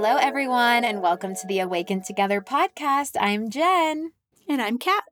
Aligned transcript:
Hello, 0.00 0.14
everyone, 0.14 0.84
and 0.84 1.02
welcome 1.02 1.34
to 1.34 1.46
the 1.48 1.58
Awaken 1.58 2.04
Together 2.04 2.40
podcast. 2.40 3.16
I'm 3.20 3.50
Jen. 3.50 4.12
And 4.48 4.62
I'm 4.62 4.78
Kat. 4.78 5.02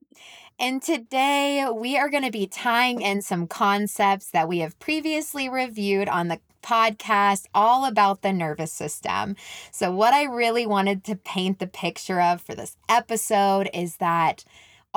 And 0.60 0.80
today 0.80 1.66
we 1.74 1.98
are 1.98 2.08
going 2.08 2.22
to 2.22 2.30
be 2.30 2.46
tying 2.46 3.02
in 3.02 3.20
some 3.20 3.48
concepts 3.48 4.30
that 4.30 4.46
we 4.46 4.60
have 4.60 4.78
previously 4.78 5.48
reviewed 5.48 6.08
on 6.08 6.28
the 6.28 6.38
podcast 6.62 7.46
all 7.52 7.84
about 7.84 8.22
the 8.22 8.32
nervous 8.32 8.72
system. 8.72 9.34
So, 9.72 9.90
what 9.90 10.14
I 10.14 10.22
really 10.22 10.68
wanted 10.68 11.02
to 11.06 11.16
paint 11.16 11.58
the 11.58 11.66
picture 11.66 12.20
of 12.20 12.40
for 12.40 12.54
this 12.54 12.76
episode 12.88 13.68
is 13.74 13.96
that 13.96 14.44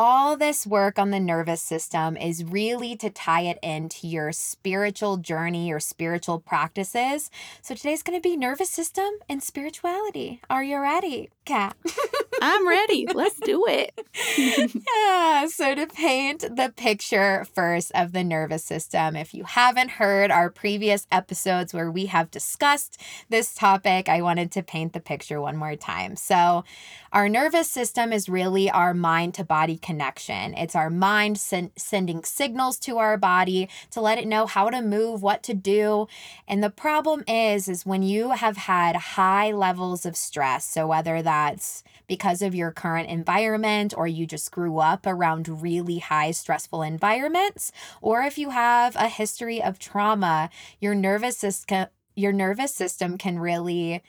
all 0.02 0.38
this 0.38 0.66
work 0.66 0.97
on 0.97 1.11
the 1.11 1.20
nervous 1.20 1.61
system 1.61 2.15
is 2.15 2.41
really 2.45 2.95
to 2.95 3.09
tie 3.09 3.41
it 3.41 3.59
into 3.61 4.07
your 4.07 4.32
spiritual 4.32 5.18
journey, 5.18 5.68
your 5.68 5.82
spiritual 5.82 6.39
practices. 6.39 7.29
So 7.61 7.75
today's 7.75 8.01
going 8.01 8.18
to 8.18 8.21
be 8.21 8.37
nervous 8.37 8.70
system 8.70 9.09
and 9.28 9.43
spirituality. 9.43 10.39
Are 10.50 10.64
you 10.64 10.79
ready, 10.79 11.32
Kat? 11.43 11.75
I'm 12.42 12.68
ready. 12.68 13.07
Let's 13.14 13.39
do 13.39 13.66
it. 13.68 13.93
yeah. 14.96 15.48
So, 15.48 15.75
to 15.75 15.88
paint 15.88 16.42
the 16.42 16.74
picture 16.75 17.46
first 17.54 17.92
of 17.96 18.12
the 18.12 18.24
nervous 18.24 18.64
system, 18.64 19.15
if 19.15 19.34
you 19.34 19.43
haven't 19.43 19.92
heard 19.92 20.32
our 20.32 20.50
previous 20.50 21.07
episodes 21.12 21.74
where 21.74 21.92
we 21.92 22.07
have 22.07 22.32
discussed 22.32 23.02
this 23.29 23.54
topic, 23.54 24.10
I 24.10 24.21
wanted 24.21 24.52
to 24.54 24.64
paint 24.64 24.93
the 24.93 25.00
picture 25.00 25.42
one 25.42 25.57
more 25.57 25.75
time. 25.75 26.15
So, 26.15 26.64
our 27.12 27.28
nervous 27.28 27.70
system 27.70 28.14
is 28.14 28.29
really 28.29 28.70
our 28.70 28.93
mind 28.93 29.34
to 29.36 29.43
body 29.43 29.78
connection. 29.78 30.54
It's 30.54 30.76
our 30.76 30.90
mind 30.90 31.40
sen- 31.40 31.71
sending 31.76 32.23
signals 32.23 32.78
to 32.80 32.98
our 33.00 33.17
body 33.17 33.70
to 33.92 34.02
let 34.02 34.20
it 34.20 34.28
know 34.28 34.45
how 34.45 34.70
to 34.70 34.81
move, 34.81 35.23
what 35.23 35.42
to 35.44 35.53
do. 35.53 36.08
And 36.48 36.64
the 36.64 36.70
problem 36.70 37.24
is 37.28 37.68
is 37.68 37.86
when 37.86 38.03
you 38.03 38.31
have 38.31 38.58
had 38.58 38.96
high 38.96 39.52
levels 39.52 40.06
of 40.06 40.16
stress, 40.16 40.66
so 40.66 40.88
whether 40.88 41.22
that's 41.22 41.84
because 42.10 42.42
of 42.42 42.54
your 42.54 42.72
current 42.72 43.08
environment 43.08 43.94
or 43.96 44.06
you 44.06 44.26
just 44.26 44.52
grew 44.52 44.80
up 44.80 45.08
around 45.08 45.62
really 45.62 46.00
high 46.00 46.32
stressful 46.32 46.82
environments, 46.82 47.72
or 48.02 48.24
if 48.24 48.38
you 48.38 48.50
have 48.50 48.98
a 48.98 49.08
history 49.08 49.64
of 49.64 49.80
trauma, 49.80 50.50
your 50.82 50.94
nervous 50.94 51.38
system 51.38 51.88
your 52.16 52.34
nervous 52.34 52.76
system 52.76 53.18
can 53.18 53.40
really 53.40 54.04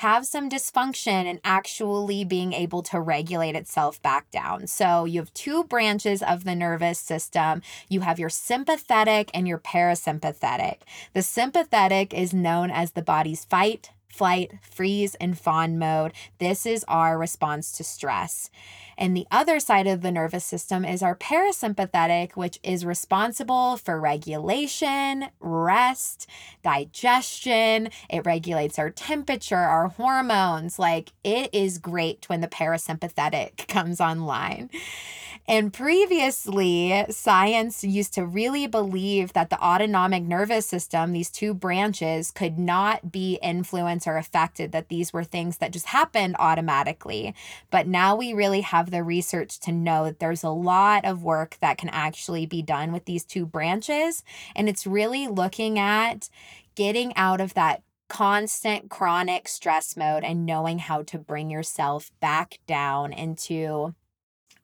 have 0.00 0.26
some 0.26 0.48
dysfunction 0.48 1.24
and 1.24 1.40
actually 1.42 2.22
being 2.22 2.52
able 2.52 2.82
to 2.82 3.00
regulate 3.00 3.56
itself 3.56 4.00
back 4.02 4.30
down. 4.30 4.66
So 4.66 5.04
you 5.04 5.20
have 5.20 5.32
two 5.32 5.64
branches 5.64 6.22
of 6.22 6.44
the 6.44 6.54
nervous 6.54 6.98
system. 6.98 7.62
You 7.88 8.00
have 8.00 8.18
your 8.18 8.28
sympathetic 8.28 9.30
and 9.32 9.48
your 9.48 9.58
parasympathetic. 9.58 10.80
The 11.14 11.22
sympathetic 11.22 12.12
is 12.12 12.34
known 12.34 12.70
as 12.70 12.92
the 12.92 13.02
body's 13.02 13.46
fight, 13.46 13.90
flight, 14.16 14.52
freeze, 14.62 15.14
and 15.16 15.38
fawn 15.38 15.78
mode. 15.78 16.12
This 16.38 16.64
is 16.64 16.84
our 16.88 17.18
response 17.18 17.72
to 17.72 17.84
stress. 17.84 18.50
And 18.98 19.16
the 19.16 19.26
other 19.30 19.60
side 19.60 19.86
of 19.86 20.00
the 20.00 20.10
nervous 20.10 20.44
system 20.44 20.84
is 20.84 21.02
our 21.02 21.14
parasympathetic, 21.14 22.32
which 22.32 22.58
is 22.62 22.86
responsible 22.86 23.76
for 23.76 24.00
regulation, 24.00 25.26
rest, 25.40 26.26
digestion. 26.62 27.90
It 28.08 28.24
regulates 28.24 28.78
our 28.78 28.90
temperature, 28.90 29.56
our 29.56 29.88
hormones. 29.88 30.78
Like 30.78 31.12
it 31.22 31.50
is 31.52 31.78
great 31.78 32.28
when 32.28 32.40
the 32.40 32.48
parasympathetic 32.48 33.68
comes 33.68 34.00
online. 34.00 34.70
And 35.48 35.72
previously, 35.72 37.04
science 37.10 37.84
used 37.84 38.14
to 38.14 38.26
really 38.26 38.66
believe 38.66 39.32
that 39.34 39.48
the 39.48 39.62
autonomic 39.62 40.24
nervous 40.24 40.66
system, 40.66 41.12
these 41.12 41.30
two 41.30 41.54
branches, 41.54 42.32
could 42.32 42.58
not 42.58 43.12
be 43.12 43.38
influenced 43.40 44.08
or 44.08 44.16
affected, 44.16 44.72
that 44.72 44.88
these 44.88 45.12
were 45.12 45.22
things 45.22 45.58
that 45.58 45.70
just 45.70 45.86
happened 45.86 46.34
automatically. 46.40 47.32
But 47.70 47.86
now 47.86 48.16
we 48.16 48.32
really 48.32 48.62
have 48.62 48.85
the 48.90 49.02
research 49.02 49.58
to 49.60 49.72
know 49.72 50.04
that 50.04 50.18
there's 50.18 50.42
a 50.42 50.50
lot 50.50 51.04
of 51.04 51.22
work 51.22 51.56
that 51.60 51.78
can 51.78 51.88
actually 51.90 52.46
be 52.46 52.62
done 52.62 52.92
with 52.92 53.04
these 53.04 53.24
two 53.24 53.46
branches. 53.46 54.22
And 54.54 54.68
it's 54.68 54.86
really 54.86 55.26
looking 55.26 55.78
at 55.78 56.28
getting 56.74 57.14
out 57.16 57.40
of 57.40 57.54
that 57.54 57.82
constant 58.08 58.88
chronic 58.88 59.48
stress 59.48 59.96
mode 59.96 60.22
and 60.22 60.46
knowing 60.46 60.78
how 60.78 61.02
to 61.02 61.18
bring 61.18 61.50
yourself 61.50 62.10
back 62.20 62.58
down 62.66 63.12
into 63.12 63.94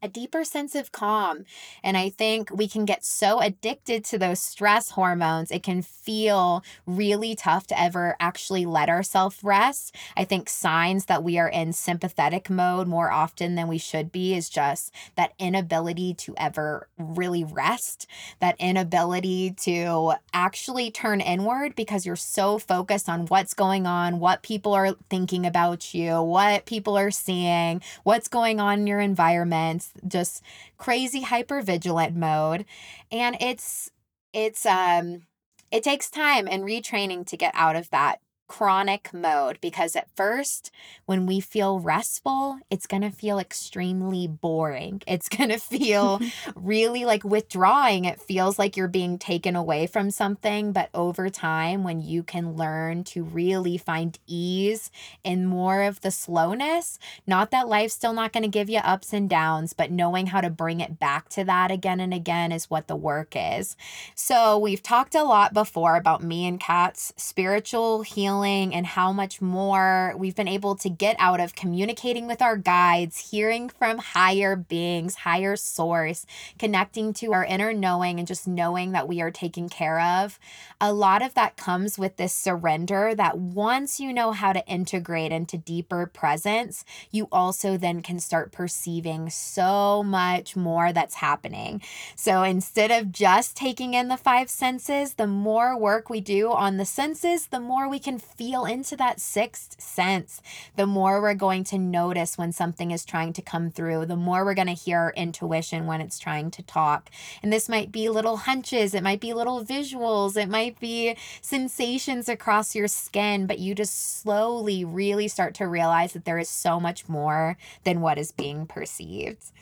a 0.02 0.08
deeper 0.08 0.44
sense 0.44 0.74
of 0.74 0.90
calm. 0.90 1.44
And 1.82 1.96
I 1.96 2.08
think 2.10 2.50
we 2.50 2.66
can 2.66 2.84
get 2.84 3.04
so 3.04 3.40
addicted 3.40 4.04
to 4.06 4.18
those 4.18 4.40
stress 4.40 4.90
hormones, 4.90 5.50
it 5.50 5.62
can 5.62 5.80
feel 5.80 6.64
really 6.86 7.36
tough 7.36 7.68
to 7.68 7.80
ever 7.80 8.16
actually 8.18 8.66
let 8.66 8.88
ourselves 8.88 9.38
rest. 9.42 9.94
I 10.16 10.24
think 10.24 10.48
signs 10.48 11.06
that 11.06 11.22
we 11.22 11.38
are 11.38 11.48
in 11.48 11.72
sympathetic 11.72 12.50
mode 12.50 12.88
more 12.88 13.12
often 13.12 13.54
than 13.54 13.68
we 13.68 13.78
should 13.78 14.10
be 14.10 14.34
is 14.34 14.48
just 14.48 14.92
that 15.14 15.34
inability 15.38 16.14
to 16.14 16.34
ever 16.36 16.88
really 16.98 17.44
rest, 17.44 18.08
that 18.40 18.56
inability 18.58 19.52
to 19.52 20.14
actually 20.34 20.90
turn 20.90 21.20
inward 21.20 21.76
because 21.76 22.04
you're 22.04 22.16
so 22.16 22.58
focused 22.58 23.08
on 23.08 23.26
what's 23.26 23.54
going 23.54 23.86
on, 23.86 24.19
what 24.19 24.42
people 24.42 24.72
are 24.72 24.96
thinking 25.08 25.46
about 25.46 25.94
you, 25.94 26.20
what 26.20 26.66
people 26.66 26.98
are 26.98 27.10
seeing, 27.12 27.80
what's 28.02 28.26
going 28.26 28.58
on 28.58 28.80
in 28.80 28.86
your 28.88 29.00
environment 29.00 29.91
just 30.06 30.42
crazy 30.78 31.22
hyper 31.22 31.62
vigilant 31.62 32.16
mode. 32.16 32.64
And 33.10 33.36
it's 33.41 33.91
it's 34.32 34.66
um 34.66 35.22
it 35.70 35.82
takes 35.84 36.10
time 36.10 36.48
and 36.50 36.64
retraining 36.64 37.26
to 37.26 37.36
get 37.36 37.53
out 37.54 37.76
of 37.76 37.91
that 37.91 38.20
chronic 38.52 39.14
mode 39.14 39.58
because 39.62 39.96
at 39.96 40.14
first, 40.14 40.70
when 41.06 41.24
we 41.24 41.40
feel 41.40 41.80
restful, 41.80 42.58
it's 42.68 42.86
going 42.86 43.00
to 43.00 43.10
feel 43.10 43.38
extremely 43.38 44.26
boring. 44.26 45.00
It's 45.12 45.28
going 45.28 45.50
to 45.50 45.58
feel 45.58 46.20
really 46.54 47.04
like 47.04 47.22
withdrawing. 47.22 48.06
It 48.06 48.20
feels 48.20 48.58
like 48.58 48.76
you're 48.76 48.88
being 48.88 49.18
taken 49.18 49.54
away 49.56 49.86
from 49.86 50.10
something. 50.10 50.72
But 50.72 50.88
over 50.94 51.28
time, 51.28 51.84
when 51.84 52.00
you 52.00 52.22
can 52.22 52.56
learn 52.56 53.04
to 53.04 53.22
really 53.22 53.76
find 53.78 54.18
ease 54.26 54.90
in 55.22 55.44
more 55.46 55.82
of 55.82 56.00
the 56.00 56.10
slowness, 56.10 56.98
not 57.26 57.50
that 57.50 57.69
life's 57.69 57.94
still 57.94 58.14
not 58.14 58.32
going 58.32 58.42
to 58.42 58.48
give 58.48 58.70
you 58.70 58.78
ups 58.78 59.12
and 59.12 59.28
downs, 59.28 59.74
but 59.74 59.90
knowing 59.90 60.28
how 60.28 60.40
to 60.40 60.50
bring 60.50 60.80
it 60.80 60.98
back 60.98 61.28
to 61.30 61.44
that 61.44 61.70
again 61.70 62.00
and 62.00 62.14
again 62.14 62.52
is 62.52 62.70
what 62.70 62.88
the 62.88 62.96
work 62.96 63.34
is. 63.36 63.76
So, 64.14 64.58
we've 64.58 64.82
talked 64.82 65.14
a 65.14 65.24
lot 65.24 65.52
before 65.52 65.96
about 65.96 66.22
me 66.22 66.46
and 66.46 66.58
Kat's 66.58 67.12
spiritual 67.16 68.02
healing 68.02 68.41
and 68.44 68.86
how 68.86 69.12
much 69.12 69.41
more 69.41 70.14
we've 70.16 70.34
been 70.34 70.48
able 70.48 70.75
to 70.76 70.88
get 70.88 71.16
out 71.19 71.41
of 71.41 71.54
communicating 71.54 72.26
with 72.26 72.42
our 72.42 72.56
guides, 72.56 73.30
hearing 73.30 73.69
from 73.69 73.98
higher 73.98 74.56
beings, 74.56 75.14
higher 75.16 75.56
source, 75.56 76.26
connecting 76.58 77.12
to 77.14 77.32
our 77.32 77.44
inner 77.44 77.72
knowing, 77.72 78.19
and 78.19 78.28
just 78.28 78.47
knowing 78.47 78.92
that 78.92 79.08
we 79.08 79.20
are 79.20 79.31
taken 79.31 79.69
care 79.69 80.00
of. 80.00 80.38
A 80.81 80.92
lot 80.92 81.22
of 81.22 81.34
that 81.34 81.56
comes 81.56 81.98
with 81.98 82.16
this 82.16 82.34
surrender 82.34 83.14
that 83.14 83.38
once 83.38 84.00
you 84.00 84.12
know 84.12 84.32
how 84.32 84.52
to 84.52 84.66
integrate 84.66 85.32
into 85.32 85.56
deeper 85.56 86.06
presence, 86.06 86.84
you 87.10 87.28
also 87.31 87.76
then 87.76 88.02
can 88.02 88.19
start 88.19 88.52
perceiving 88.52 89.31
so 89.31 90.02
much 90.02 90.56
more 90.56 90.92
that's 90.92 91.16
happening. 91.16 91.81
So 92.16 92.42
instead 92.42 92.91
of 92.91 93.12
just 93.12 93.56
taking 93.56 93.94
in 93.94 94.08
the 94.08 94.16
five 94.16 94.50
senses, 94.50 95.14
the 95.14 95.26
more 95.26 95.78
work 95.78 96.10
we 96.10 96.20
do 96.20 96.50
on 96.50 96.76
the 96.76 96.84
senses, 96.84 97.47
the 97.47 97.60
more 97.60 97.88
we 97.88 97.98
can 97.98 98.19
feel 98.37 98.65
into 98.65 98.97
that 98.97 99.20
sixth 99.20 99.81
sense, 99.81 100.41
the 100.76 100.87
more 100.87 101.20
we're 101.20 101.34
going 101.34 101.65
to 101.65 101.78
notice 101.78 102.38
when 102.38 102.53
something 102.53 102.91
is 102.91 103.04
trying 103.04 103.32
to 103.34 103.43
come 103.43 103.70
through, 103.70 104.06
the 104.06 104.16
more 104.16 104.44
we're 104.44 104.54
going 104.54 104.66
to 104.66 104.72
hear 104.72 104.98
our 104.98 105.12
intuition 105.16 105.87
when 105.87 106.00
it's 106.00 106.19
trying 106.19 106.50
to 106.53 106.62
talk. 106.62 107.10
And 107.43 107.53
this 107.53 107.69
might 107.69 107.93
be 107.93 108.09
little 108.09 108.38
hunches, 108.38 108.94
it 108.94 109.02
might 109.02 109.20
be 109.20 109.32
little 109.32 109.64
visuals, 109.64 110.37
it 110.37 110.49
might 110.49 110.79
be 110.81 111.17
sensations 111.40 112.29
across 112.29 112.75
your 112.75 112.88
skin, 112.88 113.46
but 113.46 113.58
you 113.58 113.75
just 113.75 114.20
slowly 114.20 114.85
really 114.85 115.28
start 115.28 115.55
to 115.55 115.67
realize 115.67 116.12
that 116.12 116.25
there 116.25 116.38
is 116.38 116.49
so 116.49 116.81
much 116.81 117.08
more 117.08 117.56
than 117.85 118.00
what 118.00 118.19
is 118.19 118.32
being 118.32 118.67
perceived. 118.67 119.52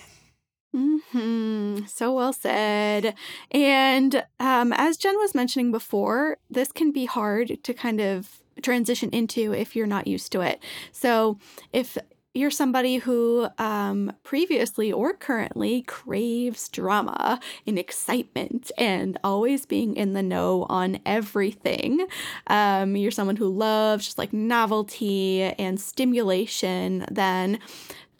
Hmm. 0.72 1.80
So 1.86 2.14
well 2.14 2.32
said. 2.32 3.14
And 3.50 4.24
um, 4.38 4.72
as 4.72 4.96
Jen 4.96 5.16
was 5.16 5.34
mentioning 5.34 5.72
before, 5.72 6.38
this 6.48 6.70
can 6.70 6.92
be 6.92 7.06
hard 7.06 7.58
to 7.64 7.74
kind 7.74 8.00
of 8.00 8.39
transition 8.60 9.10
into 9.10 9.52
if 9.52 9.74
you're 9.74 9.86
not 9.86 10.06
used 10.06 10.32
to 10.32 10.40
it. 10.40 10.60
So 10.92 11.38
if 11.72 11.98
you're 12.32 12.50
somebody 12.50 12.98
who 12.98 13.48
um, 13.58 14.12
previously 14.22 14.92
or 14.92 15.12
currently 15.12 15.82
craves 15.82 16.68
drama 16.68 17.40
and 17.66 17.76
excitement 17.76 18.70
and 18.78 19.18
always 19.24 19.66
being 19.66 19.96
in 19.96 20.12
the 20.12 20.22
know 20.22 20.64
on 20.68 21.00
everything. 21.04 22.06
Um, 22.46 22.94
you're 22.94 23.10
someone 23.10 23.36
who 23.36 23.48
loves 23.48 24.04
just 24.04 24.18
like 24.18 24.32
novelty 24.32 25.42
and 25.42 25.80
stimulation, 25.80 27.04
then 27.10 27.58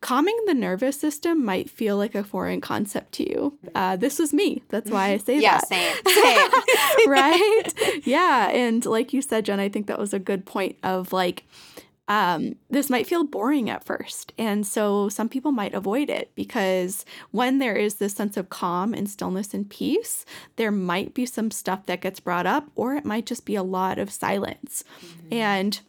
calming 0.01 0.37
the 0.47 0.55
nervous 0.55 0.99
system 0.99 1.45
might 1.45 1.69
feel 1.69 1.97
like 1.97 2.15
a 2.15 2.25
foreign 2.25 2.61
concept 2.61 3.13
to 3.13 3.29
you. 3.29 3.59
Uh, 3.75 3.97
this 3.97 4.19
was 4.19 4.33
me. 4.33 4.63
That's 4.69 4.91
why 4.91 5.11
I 5.11 5.17
say 5.19 5.41
yeah, 5.41 5.59
that. 5.59 5.69
same, 5.69 5.97
same. 7.05 7.11
right? 7.11 8.07
Yeah. 8.07 8.49
And 8.51 8.85
like 8.87 9.13
you 9.13 9.21
said, 9.21 9.45
Jen, 9.45 9.61
I 9.61 9.69
think 9.69 9.87
that 9.87 9.99
was 9.99 10.15
a 10.15 10.19
good 10.19 10.47
point 10.47 10.77
of 10.83 11.13
like, 11.13 11.45
um, 12.09 12.57
this 12.69 12.91
might 12.91 13.07
feel 13.07 13.23
boring 13.23 13.71
at 13.71 13.85
first. 13.85 14.33
And 14.37 14.67
so 14.67 15.09
some 15.09 15.29
people 15.29 15.53
might 15.53 15.75
avoid 15.75 16.11
it 16.11 16.33
because 16.35 17.05
when 17.31 17.59
there 17.59 17.77
is 17.77 17.97
this 17.97 18.15
sense 18.15 18.37
of 18.37 18.49
calm 18.49 18.95
and 18.95 19.09
stillness 19.09 19.55
and 19.55 19.71
peace, 19.71 20.25
there 20.57 20.73
might 20.73 21.15
be 21.15 21.25
some 21.25 21.53
stuff 21.53 21.87
that 21.87 22.01
gets 22.01 22.19
brought 22.19 22.47
up, 22.47 22.69
or 22.75 22.97
it 22.97 23.05
might 23.05 23.27
just 23.27 23.45
be 23.45 23.55
a 23.55 23.63
lot 23.63 23.97
of 23.99 24.11
silence. 24.11 24.83
Mm-hmm. 25.05 25.35
And 25.35 25.81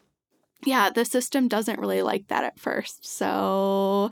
yeah, 0.64 0.90
the 0.90 1.06
system 1.06 1.48
doesn't 1.48 1.80
really 1.80 2.02
like 2.02 2.28
that 2.28 2.44
at 2.44 2.60
first. 2.60 3.06
So 3.06 4.12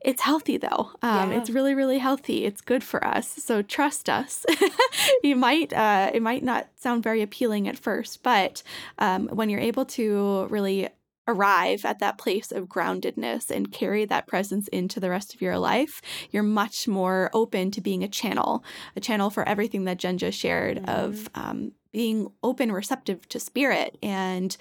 it's 0.00 0.22
healthy 0.22 0.56
though. 0.56 0.90
Um, 1.02 1.30
yeah. 1.30 1.38
It's 1.38 1.50
really, 1.50 1.74
really 1.74 1.98
healthy. 1.98 2.44
It's 2.44 2.60
good 2.60 2.82
for 2.82 3.04
us. 3.06 3.28
So 3.28 3.62
trust 3.62 4.08
us. 4.08 4.46
you 5.22 5.36
might, 5.36 5.72
uh, 5.72 6.10
it 6.12 6.22
might 6.22 6.42
not 6.42 6.68
sound 6.76 7.02
very 7.02 7.22
appealing 7.22 7.68
at 7.68 7.78
first, 7.78 8.22
but 8.22 8.62
um, 8.98 9.28
when 9.28 9.50
you're 9.50 9.60
able 9.60 9.84
to 9.86 10.46
really 10.50 10.88
arrive 11.26 11.84
at 11.84 11.98
that 11.98 12.18
place 12.18 12.50
of 12.50 12.66
groundedness 12.66 13.50
and 13.50 13.72
carry 13.72 14.04
that 14.04 14.26
presence 14.26 14.68
into 14.68 15.00
the 15.00 15.10
rest 15.10 15.34
of 15.34 15.40
your 15.40 15.58
life, 15.58 16.00
you're 16.30 16.42
much 16.42 16.88
more 16.88 17.30
open 17.32 17.70
to 17.70 17.80
being 17.80 18.02
a 18.02 18.08
channel, 18.08 18.64
a 18.96 19.00
channel 19.00 19.30
for 19.30 19.48
everything 19.48 19.84
that 19.84 19.98
Jen 19.98 20.18
just 20.18 20.38
shared 20.38 20.78
mm-hmm. 20.78 20.90
of 20.90 21.28
um, 21.34 21.72
being 21.92 22.30
open, 22.42 22.72
receptive 22.72 23.28
to 23.28 23.40
spirit. 23.40 23.96
And 24.02 24.56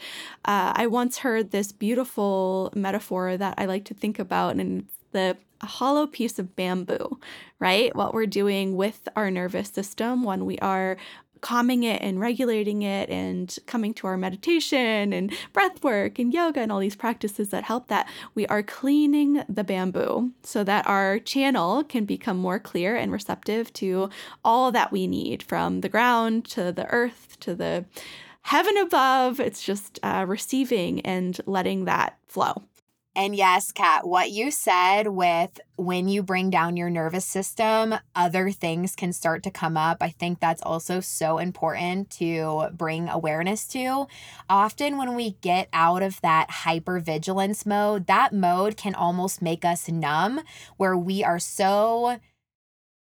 uh, 0.45 0.73
I 0.75 0.87
once 0.87 1.19
heard 1.19 1.51
this 1.51 1.71
beautiful 1.71 2.71
metaphor 2.75 3.37
that 3.37 3.55
I 3.57 3.65
like 3.65 3.85
to 3.85 3.93
think 3.93 4.19
about, 4.19 4.55
and 4.55 4.81
it's 4.81 4.93
the 5.11 5.37
a 5.61 5.65
hollow 5.65 6.07
piece 6.07 6.39
of 6.39 6.55
bamboo, 6.55 7.19
right? 7.59 7.93
What 7.95 8.13
we're 8.13 8.25
doing 8.25 8.75
with 8.75 9.07
our 9.15 9.29
nervous 9.29 9.69
system 9.69 10.23
when 10.23 10.45
we 10.45 10.57
are 10.59 10.97
calming 11.41 11.83
it 11.83 12.01
and 12.01 12.19
regulating 12.19 12.81
it 12.81 13.09
and 13.09 13.57
coming 13.65 13.93
to 13.93 14.07
our 14.07 14.17
meditation 14.17 15.13
and 15.13 15.31
breath 15.53 15.83
work 15.83 16.19
and 16.19 16.33
yoga 16.33 16.59
and 16.59 16.71
all 16.71 16.79
these 16.79 16.95
practices 16.95 17.49
that 17.49 17.63
help 17.63 17.87
that 17.87 18.07
we 18.35 18.45
are 18.47 18.63
cleaning 18.63 19.43
the 19.47 19.63
bamboo 19.63 20.31
so 20.43 20.63
that 20.63 20.85
our 20.87 21.19
channel 21.19 21.83
can 21.83 22.05
become 22.05 22.37
more 22.37 22.59
clear 22.59 22.95
and 22.95 23.11
receptive 23.11 23.71
to 23.73 24.09
all 24.43 24.71
that 24.71 24.91
we 24.91 25.07
need 25.07 25.43
from 25.43 25.81
the 25.81 25.89
ground 25.89 26.45
to 26.45 26.71
the 26.71 26.85
earth 26.87 27.37
to 27.39 27.55
the 27.55 27.85
heaven 28.43 28.77
above. 28.77 29.39
It's 29.39 29.63
just 29.63 29.99
uh, 30.03 30.25
receiving 30.27 31.01
and 31.01 31.39
letting 31.45 31.85
that 31.85 32.17
flow 32.27 32.63
and 33.15 33.35
yes, 33.35 33.71
Kat, 33.71 34.07
what 34.07 34.31
you 34.31 34.51
said 34.51 35.07
with 35.07 35.59
when 35.75 36.07
you 36.07 36.21
bring 36.21 36.49
down 36.49 36.77
your 36.77 36.89
nervous 36.89 37.25
system, 37.25 37.95
other 38.15 38.51
things 38.51 38.95
can 38.95 39.13
start 39.13 39.43
to 39.43 39.51
come 39.51 39.75
up. 39.75 39.97
I 40.01 40.09
think 40.09 40.39
that's 40.39 40.61
also 40.61 40.99
so 40.99 41.39
important 41.39 42.11
to 42.11 42.67
bring 42.71 43.09
awareness 43.09 43.67
to. 43.69 44.07
Often, 44.47 44.97
when 44.97 45.15
we 45.15 45.31
get 45.41 45.69
out 45.73 46.03
of 46.03 46.21
that 46.21 46.49
hypervigilance 46.49 47.65
mode, 47.65 48.05
that 48.07 48.31
mode 48.31 48.77
can 48.77 48.93
almost 48.93 49.41
make 49.41 49.65
us 49.65 49.89
numb, 49.89 50.41
where 50.77 50.95
we 50.97 51.23
are 51.23 51.39
so 51.39 52.19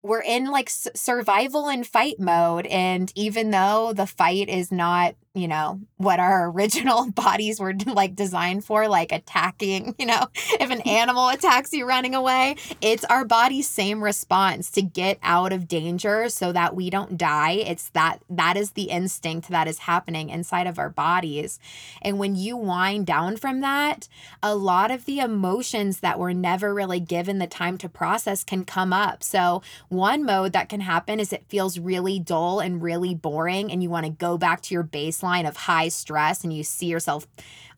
we're 0.03 0.21
in 0.21 0.51
like 0.51 0.69
survival 0.69 1.67
and 1.67 1.87
fight 1.87 2.19
mode 2.19 2.67
and 2.67 3.11
even 3.15 3.49
though 3.49 3.91
the 3.91 4.05
fight 4.05 4.47
is 4.49 4.71
not 4.71 5.15
you 5.35 5.47
know 5.47 5.79
what 5.97 6.19
our 6.19 6.49
original 6.55 7.11
bodies 7.11 7.59
were 7.59 7.73
like 7.85 8.15
designed 8.15 8.63
for 8.65 8.87
like 8.87 9.11
attacking 9.11 9.93
you 9.99 10.05
know? 10.05 10.27
If 10.59 10.71
an 10.71 10.81
animal 10.85 11.29
attacks 11.29 11.73
you 11.73 11.85
running 11.85 12.15
away 12.15 12.55
it's 12.81 13.03
our 13.05 13.25
body's 13.25 13.67
same 13.67 14.03
response 14.03 14.71
to 14.71 14.81
get 14.81 15.19
out 15.21 15.51
of 15.51 15.67
danger 15.67 16.29
so 16.29 16.51
that 16.53 16.75
we 16.75 16.89
don't 16.89 17.17
die. 17.17 17.51
It's 17.51 17.89
that 17.89 18.21
that 18.29 18.55
is 18.55 18.71
the 18.71 18.83
instinct 18.83 19.49
that 19.49 19.67
is 19.67 19.79
happening 19.79 20.29
inside 20.29 20.65
of 20.65 20.79
our 20.79 20.89
bodies. 20.89 21.59
And 22.01 22.17
when 22.17 22.35
you 22.35 22.55
wind 22.55 23.05
down 23.05 23.35
from 23.35 23.59
that 23.61 24.07
a 24.41 24.55
lot 24.55 24.91
of 24.91 25.05
the 25.05 25.19
emotions 25.19 25.99
that 25.99 26.17
were 26.17 26.33
never 26.33 26.73
really 26.73 26.99
given 26.99 27.39
the 27.39 27.47
time 27.47 27.77
to 27.79 27.89
process 27.89 28.43
can 28.43 28.63
come 28.63 28.93
up. 28.93 29.23
So 29.23 29.61
one 29.89 30.23
mode 30.23 30.53
that 30.53 30.69
can 30.69 30.79
happen 30.79 31.19
is 31.19 31.33
it 31.33 31.45
feels 31.49 31.77
really 31.77 32.19
dull 32.19 32.59
and 32.59 32.81
really 32.81 33.13
boring 33.13 33.71
and 33.71 33.83
you 33.83 33.89
want 33.89 34.05
to 34.05 34.11
go 34.11 34.37
back 34.37 34.61
to 34.61 34.73
your 34.73 34.83
baseline 34.83 35.24
baseline 35.25 35.47
of 35.47 35.55
high 35.55 35.89
stress 35.89 36.43
and 36.43 36.53
you 36.53 36.63
see 36.63 36.87
yourself 36.87 37.27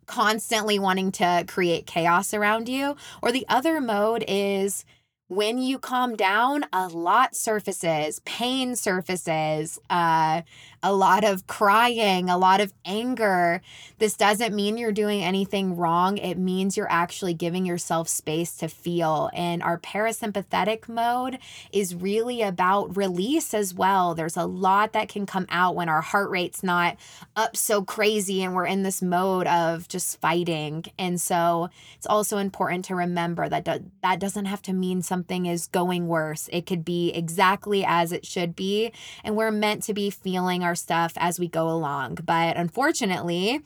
constantly 0.06 0.80
wanting 0.80 1.12
to 1.12 1.44
create 1.48 1.86
chaos 1.86 2.34
around 2.34 2.70
you. 2.70 2.96
Or 3.22 3.32
the 3.32 3.46
other 3.50 3.82
mode 3.82 4.24
is 4.28 4.86
when 5.30 5.58
you 5.58 5.78
calm 5.78 6.16
down, 6.16 6.66
a 6.72 6.88
lot 6.88 7.36
surfaces, 7.36 8.22
pain 8.24 8.78
surfaces, 8.78 9.78
uh, 9.90 10.44
a 10.84 10.94
lot 10.94 11.24
of 11.24 11.48
crying, 11.48 12.30
a 12.30 12.38
lot 12.38 12.62
of 12.62 12.74
anger. 12.86 13.62
This 13.98 14.16
doesn't 14.16 14.56
mean 14.56 14.78
you're 14.78 14.92
doing 14.92 15.24
anything 15.24 15.76
wrong. 15.76 16.18
It 16.18 16.38
means 16.38 16.78
you're 16.78 16.92
actually 16.92 17.34
giving 17.34 17.66
yourself 17.66 18.08
space 18.08 18.56
to 18.58 18.68
feel. 18.68 19.30
And 19.34 19.64
our 19.64 19.80
parasympathetic 19.80 20.88
mode 20.88 21.40
is 21.72 21.96
really 21.96 22.42
about 22.42 22.96
release 22.96 23.54
as 23.54 23.74
well. 23.74 24.14
There's 24.14 24.38
a 24.38 24.46
lot 24.46 24.94
that 24.94 25.10
can 25.10 25.26
come 25.26 25.48
out 25.50 25.76
when 25.76 25.90
our 25.90 26.02
heart 26.02 26.30
rate's 26.30 26.64
not 26.64 26.98
up 27.36 27.58
so 27.58 27.82
crazy 27.82 28.44
and 28.44 28.54
we're 28.54 28.66
in 28.66 28.84
this 28.84 29.02
mode 29.02 29.48
of 29.48 29.88
just 29.88 30.22
fighting. 30.22 30.86
And 30.98 31.20
so 31.20 31.70
it's 31.98 32.08
also 32.08 32.38
important 32.38 32.86
to 32.86 32.96
remember 32.96 33.50
that 33.50 33.66
do- 33.66 33.92
that 34.04 34.20
doesn't 34.20 34.46
have 34.46 34.62
to 34.64 34.74
mean 34.74 35.02
something 35.02 35.46
is 35.46 35.68
going 35.68 36.08
worse. 36.08 36.50
It 36.52 36.66
could 36.66 36.86
be 36.86 37.10
exactly 37.12 37.84
as 37.86 38.12
it 38.12 38.26
should 38.26 38.56
be. 38.56 38.92
And 39.24 39.36
we're 39.36 39.52
meant 39.52 39.84
to 39.84 39.94
be 39.94 40.10
feeling 40.10 40.64
our 40.64 40.76
stuff 40.78 41.14
as 41.18 41.40
we 41.40 41.48
go 41.48 41.70
along. 41.70 42.20
But 42.24 42.58
unfortunately, 42.58 43.62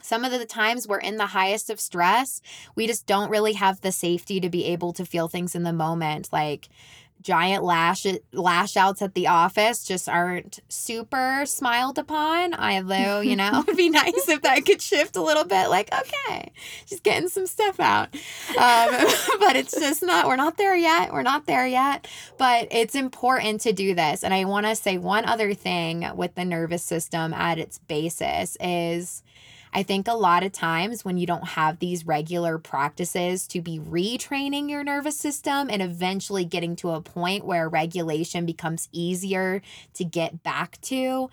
some 0.00 0.24
of 0.24 0.32
the 0.32 0.46
times 0.46 0.86
we're 0.86 0.98
in 0.98 1.16
the 1.16 1.26
highest 1.26 1.70
of 1.70 1.80
stress, 1.80 2.40
we 2.74 2.86
just 2.86 3.06
don't 3.06 3.30
really 3.30 3.54
have 3.54 3.80
the 3.80 3.92
safety 3.92 4.40
to 4.40 4.48
be 4.48 4.64
able 4.66 4.92
to 4.94 5.04
feel 5.04 5.28
things 5.28 5.54
in 5.54 5.64
the 5.64 5.72
moment. 5.72 6.32
Like 6.32 6.68
giant 7.22 7.64
lash 7.64 8.06
lash 8.32 8.76
outs 8.76 9.02
at 9.02 9.14
the 9.14 9.26
office 9.26 9.84
just 9.84 10.08
aren't 10.08 10.60
super 10.68 11.44
smiled 11.46 11.98
upon. 11.98 12.54
Although, 12.54 13.20
you 13.20 13.36
know, 13.36 13.60
it'd 13.66 13.76
be 13.76 13.90
nice 13.90 14.28
if 14.28 14.42
that 14.42 14.64
could 14.64 14.80
shift 14.80 15.16
a 15.16 15.22
little 15.22 15.44
bit. 15.44 15.68
Like, 15.68 15.90
okay, 15.92 16.52
just 16.86 17.02
getting 17.02 17.28
some 17.28 17.46
stuff 17.46 17.80
out. 17.80 18.08
Um, 18.50 18.90
but 19.40 19.56
it's 19.56 19.78
just 19.78 20.02
not. 20.02 20.26
We're 20.26 20.36
not 20.36 20.56
there 20.56 20.76
yet. 20.76 21.12
We're 21.12 21.22
not 21.22 21.46
there 21.46 21.66
yet. 21.66 22.06
But 22.36 22.68
it's 22.70 22.94
important 22.94 23.60
to 23.62 23.72
do 23.72 23.94
this. 23.94 24.22
And 24.22 24.32
I 24.32 24.44
want 24.44 24.66
to 24.66 24.76
say 24.76 24.98
one 24.98 25.24
other 25.24 25.54
thing 25.54 26.08
with 26.14 26.34
the 26.34 26.44
nervous 26.44 26.82
system 26.82 27.34
at 27.34 27.58
its 27.58 27.78
basis 27.78 28.56
is 28.60 29.22
I 29.72 29.82
think 29.82 30.08
a 30.08 30.14
lot 30.14 30.42
of 30.42 30.52
times 30.52 31.04
when 31.04 31.18
you 31.18 31.26
don't 31.26 31.48
have 31.48 31.78
these 31.78 32.06
regular 32.06 32.58
practices 32.58 33.46
to 33.48 33.60
be 33.60 33.78
retraining 33.78 34.70
your 34.70 34.84
nervous 34.84 35.18
system 35.18 35.68
and 35.70 35.82
eventually 35.82 36.44
getting 36.44 36.76
to 36.76 36.90
a 36.90 37.00
point 37.00 37.44
where 37.44 37.68
regulation 37.68 38.46
becomes 38.46 38.88
easier 38.92 39.62
to 39.94 40.04
get 40.04 40.42
back 40.42 40.80
to, 40.82 41.30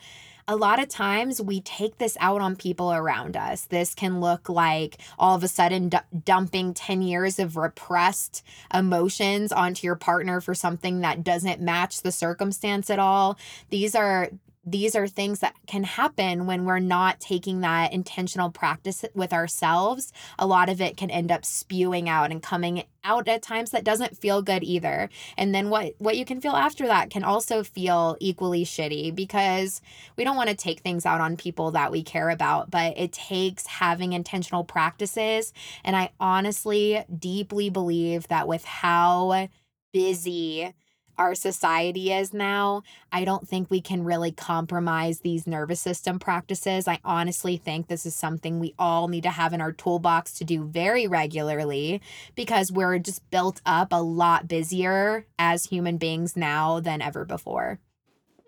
a 0.48 0.56
lot 0.56 0.80
of 0.80 0.88
times 0.90 1.42
we 1.42 1.60
take 1.62 1.98
this 1.98 2.18
out 2.20 2.40
on 2.40 2.56
people 2.56 2.94
around 2.94 3.36
us. 3.36 3.66
This 3.66 3.96
can 3.96 4.22
look 4.22 4.48
like 4.48 4.98
all 5.18 5.36
of 5.36 5.44
a 5.44 5.48
sudden 5.48 5.90
d- 5.90 5.98
dumping 6.24 6.74
10 6.74 7.02
years 7.02 7.40
of 7.40 7.58
repressed 7.58 8.44
emotions 8.74 9.52
onto 9.52 9.88
your 9.88 9.96
partner 9.96 10.40
for 10.42 10.54
something 10.54 11.02
that 11.02 11.24
doesn't 11.24 11.62
match 11.62 12.02
the 12.02 12.12
circumstance 12.12 12.90
at 12.90 13.00
all. 13.00 13.40
These 13.70 13.96
are 13.96 14.30
these 14.66 14.96
are 14.96 15.08
things 15.08 15.40
that 15.40 15.56
can 15.68 15.84
happen 15.84 16.48
when 16.48 16.66
we're 16.66 16.80
not 16.80 17.20
taking 17.20 17.62
that 17.62 17.94
intentional 17.94 18.50
practice 18.50 19.06
with 19.14 19.32
ourselves. 19.32 20.12
A 20.40 20.48
lot 20.48 20.70
of 20.70 20.82
it 20.82 20.98
can 20.98 21.12
end 21.12 21.32
up 21.32 21.46
spewing 21.46 22.10
out 22.10 22.32
and 22.32 22.42
coming 22.42 22.84
out 23.04 23.28
at 23.28 23.44
times 23.44 23.70
that 23.70 23.84
doesn't 23.84 24.18
feel 24.18 24.42
good 24.42 24.64
either. 24.64 25.10
And 25.38 25.54
then 25.54 25.70
what 25.70 25.94
what 26.00 26.18
you 26.18 26.26
can 26.26 26.42
feel 26.42 26.54
after 26.56 26.88
that 26.88 27.12
can 27.12 27.24
also 27.24 27.64
feel 27.64 28.18
equally 28.20 28.66
shitty 28.66 29.14
because 29.14 29.82
we 30.18 30.24
don't 30.24 30.36
want 30.36 30.50
to 30.50 30.56
take 30.56 30.80
things 30.80 31.06
out 31.06 31.22
on 31.22 31.38
people 31.38 31.72
that 31.72 31.92
we 31.92 32.02
care 32.02 32.32
about, 32.32 32.72
but 32.72 32.98
it 32.98 33.12
takes 33.12 33.68
having 33.68 34.14
intentional 34.14 34.64
practices 34.64 35.54
and 35.84 35.96
I 35.96 36.10
honestly 36.20 37.06
deeply 37.18 37.70
believe 37.70 38.28
that 38.30 38.48
with 38.48 38.66
how 38.66 39.48
busy 39.94 40.74
our 41.18 41.36
society 41.36 42.12
is 42.12 42.34
now, 42.34 42.84
I 43.12 43.26
don't 43.26 43.48
think 43.48 43.70
we 43.70 43.82
can 43.82 44.04
really 44.04 44.32
compromise 44.32 45.20
these 45.20 45.48
nervous 45.48 45.80
system 45.80 46.20
practices. 46.20 46.88
I 46.88 47.00
honestly 47.04 47.58
think 47.58 47.88
this 47.88 48.06
is 48.06 48.16
something 48.16 48.60
we 48.60 48.74
all 48.78 49.08
need 49.08 49.24
to 49.24 49.30
have 49.30 49.54
in 49.54 49.62
our 49.62 49.72
toolbox 49.72 50.34
to 50.36 50.44
do 50.44 50.64
very 50.64 51.08
regularly 51.08 52.02
because 52.36 52.72
we're 52.72 53.00
just 53.00 53.30
built 53.30 53.62
up 53.66 53.90
a 53.92 54.02
lot 54.02 54.48
busier 54.48 55.26
as 55.40 55.66
human 55.66 55.98
beings 55.98 56.36
now 56.36 56.80
than 56.80 57.02
ever 57.02 57.26
before. 57.26 57.80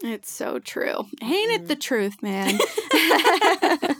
It's 0.03 0.31
so 0.31 0.59
true. 0.59 1.07
Ain't 1.23 1.51
it 1.51 1.67
the 1.67 1.75
mm-hmm. 1.75 1.79
truth, 1.79 2.21
man? 2.21 2.59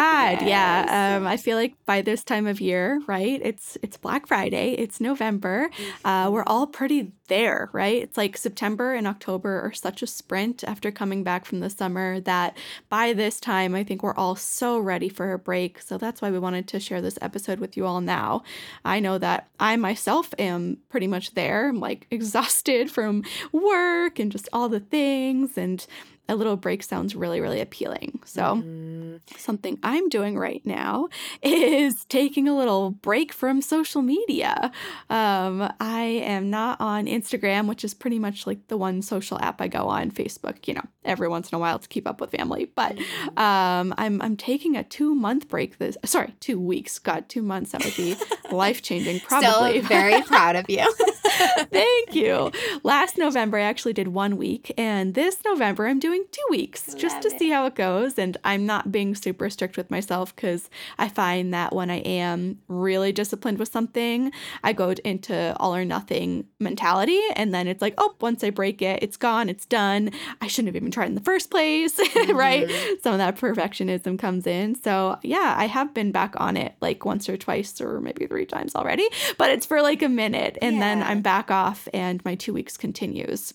God, 0.00 0.40
yes. 0.40 0.48
yeah. 0.48 1.16
Um, 1.16 1.26
I 1.26 1.36
feel 1.36 1.56
like 1.56 1.74
by 1.84 2.00
this 2.00 2.24
time 2.24 2.46
of 2.46 2.60
year, 2.60 3.02
right? 3.06 3.40
It's 3.44 3.76
it's 3.82 3.96
Black 3.96 4.26
Friday. 4.26 4.72
It's 4.72 5.00
November. 5.00 5.70
Uh, 6.04 6.30
we're 6.32 6.44
all 6.46 6.66
pretty 6.66 7.12
there, 7.28 7.68
right? 7.72 8.02
It's 8.02 8.16
like 8.16 8.36
September 8.36 8.94
and 8.94 9.06
October 9.06 9.60
are 9.60 9.72
such 9.72 10.02
a 10.02 10.06
sprint 10.06 10.64
after 10.64 10.90
coming 10.90 11.22
back 11.22 11.44
from 11.44 11.60
the 11.60 11.70
summer 11.70 12.18
that 12.20 12.56
by 12.88 13.12
this 13.12 13.38
time, 13.38 13.74
I 13.74 13.84
think 13.84 14.02
we're 14.02 14.14
all 14.14 14.36
so 14.36 14.78
ready 14.78 15.08
for 15.08 15.32
a 15.32 15.38
break. 15.38 15.80
So 15.80 15.98
that's 15.98 16.22
why 16.22 16.30
we 16.30 16.38
wanted 16.38 16.66
to 16.68 16.80
share 16.80 17.02
this 17.02 17.18
episode 17.20 17.60
with 17.60 17.76
you 17.76 17.84
all 17.86 18.00
now. 18.00 18.42
I 18.84 19.00
know 19.00 19.18
that 19.18 19.48
I 19.60 19.76
myself 19.76 20.34
am 20.38 20.78
pretty 20.88 21.06
much 21.06 21.34
there. 21.34 21.68
I'm 21.68 21.78
like 21.78 22.06
exhausted 22.10 22.90
from 22.90 23.22
work 23.52 24.18
and 24.18 24.32
just 24.32 24.48
all 24.52 24.68
the 24.68 24.80
things 24.80 25.58
and 25.58 25.86
a 26.30 26.36
little 26.36 26.56
break 26.56 26.82
sounds 26.82 27.16
really, 27.16 27.40
really 27.40 27.60
appealing. 27.60 28.20
So, 28.24 28.42
mm-hmm. 28.42 29.16
something 29.36 29.78
I'm 29.82 30.08
doing 30.08 30.38
right 30.38 30.64
now 30.64 31.08
is 31.42 32.04
taking 32.06 32.48
a 32.48 32.56
little 32.56 32.90
break 32.90 33.32
from 33.32 33.60
social 33.60 34.00
media. 34.00 34.70
Um, 35.10 35.72
I 35.80 36.02
am 36.02 36.48
not 36.48 36.80
on 36.80 37.06
Instagram, 37.06 37.66
which 37.66 37.84
is 37.84 37.94
pretty 37.94 38.18
much 38.18 38.46
like 38.46 38.68
the 38.68 38.76
one 38.76 39.02
social 39.02 39.38
app 39.40 39.60
I 39.60 39.68
go 39.68 39.88
on. 39.88 40.10
Facebook, 40.10 40.68
you 40.68 40.74
know, 40.74 40.86
every 41.04 41.28
once 41.28 41.50
in 41.50 41.56
a 41.56 41.58
while 41.58 41.78
to 41.78 41.88
keep 41.88 42.06
up 42.06 42.20
with 42.20 42.30
family. 42.30 42.70
But 42.74 42.96
mm-hmm. 42.96 43.38
um, 43.38 43.94
I'm 43.98 44.22
I'm 44.22 44.36
taking 44.36 44.76
a 44.76 44.84
two 44.84 45.14
month 45.14 45.48
break. 45.48 45.78
This 45.78 45.96
sorry, 46.04 46.34
two 46.40 46.60
weeks. 46.60 46.98
God, 46.98 47.28
two 47.28 47.42
months. 47.42 47.72
That 47.72 47.84
would 47.84 47.96
be 47.96 48.16
life 48.50 48.82
changing. 48.82 49.20
Probably. 49.20 49.78
Still 49.78 49.82
very 49.88 50.22
proud 50.22 50.56
of 50.56 50.70
you. 50.70 50.92
Thank 51.70 52.14
you. 52.14 52.50
Last 52.82 53.18
November, 53.18 53.58
I 53.58 53.62
actually 53.62 53.92
did 53.92 54.08
one 54.08 54.36
week, 54.36 54.72
and 54.76 55.14
this 55.14 55.38
November, 55.44 55.86
I'm 55.86 55.98
doing 55.98 56.19
two 56.30 56.42
weeks 56.50 56.88
Love 56.88 56.98
just 56.98 57.22
to 57.22 57.28
it. 57.28 57.38
see 57.38 57.50
how 57.50 57.66
it 57.66 57.74
goes. 57.74 58.18
And 58.18 58.36
I'm 58.44 58.66
not 58.66 58.92
being 58.92 59.14
super 59.14 59.50
strict 59.50 59.76
with 59.76 59.90
myself 59.90 60.34
because 60.34 60.68
I 60.98 61.08
find 61.08 61.52
that 61.54 61.74
when 61.74 61.90
I 61.90 61.98
am 61.98 62.58
really 62.68 63.12
disciplined 63.12 63.58
with 63.58 63.70
something, 63.70 64.32
I 64.62 64.72
go 64.72 64.90
into 65.04 65.56
all 65.58 65.74
or 65.74 65.84
nothing 65.84 66.46
mentality. 66.58 67.20
And 67.36 67.54
then 67.54 67.68
it's 67.68 67.82
like, 67.82 67.94
oh, 67.98 68.14
once 68.20 68.44
I 68.44 68.50
break 68.50 68.82
it, 68.82 69.02
it's 69.02 69.16
gone, 69.16 69.48
it's 69.48 69.66
done. 69.66 70.10
I 70.40 70.46
shouldn't 70.46 70.68
have 70.68 70.76
even 70.76 70.90
tried 70.90 71.06
in 71.06 71.14
the 71.14 71.20
first 71.20 71.50
place, 71.50 71.96
mm-hmm. 71.98 72.36
right? 72.36 72.68
Some 73.02 73.12
of 73.12 73.18
that 73.18 73.36
perfectionism 73.36 74.18
comes 74.18 74.46
in. 74.46 74.74
So, 74.74 75.18
yeah, 75.22 75.54
I 75.56 75.66
have 75.66 75.94
been 75.94 76.12
back 76.12 76.34
on 76.38 76.56
it 76.56 76.74
like 76.80 77.04
once 77.04 77.28
or 77.28 77.36
twice 77.36 77.80
or 77.80 78.00
maybe 78.00 78.26
three 78.26 78.46
times 78.46 78.74
already, 78.74 79.08
but 79.38 79.50
it's 79.50 79.66
for 79.66 79.82
like 79.82 80.02
a 80.02 80.08
minute. 80.08 80.58
And 80.60 80.76
yeah. 80.76 80.80
then 80.80 81.02
I'm 81.02 81.22
back 81.22 81.50
off 81.50 81.88
and 81.92 82.24
my 82.24 82.34
two 82.34 82.52
weeks 82.52 82.76
continues. 82.76 83.54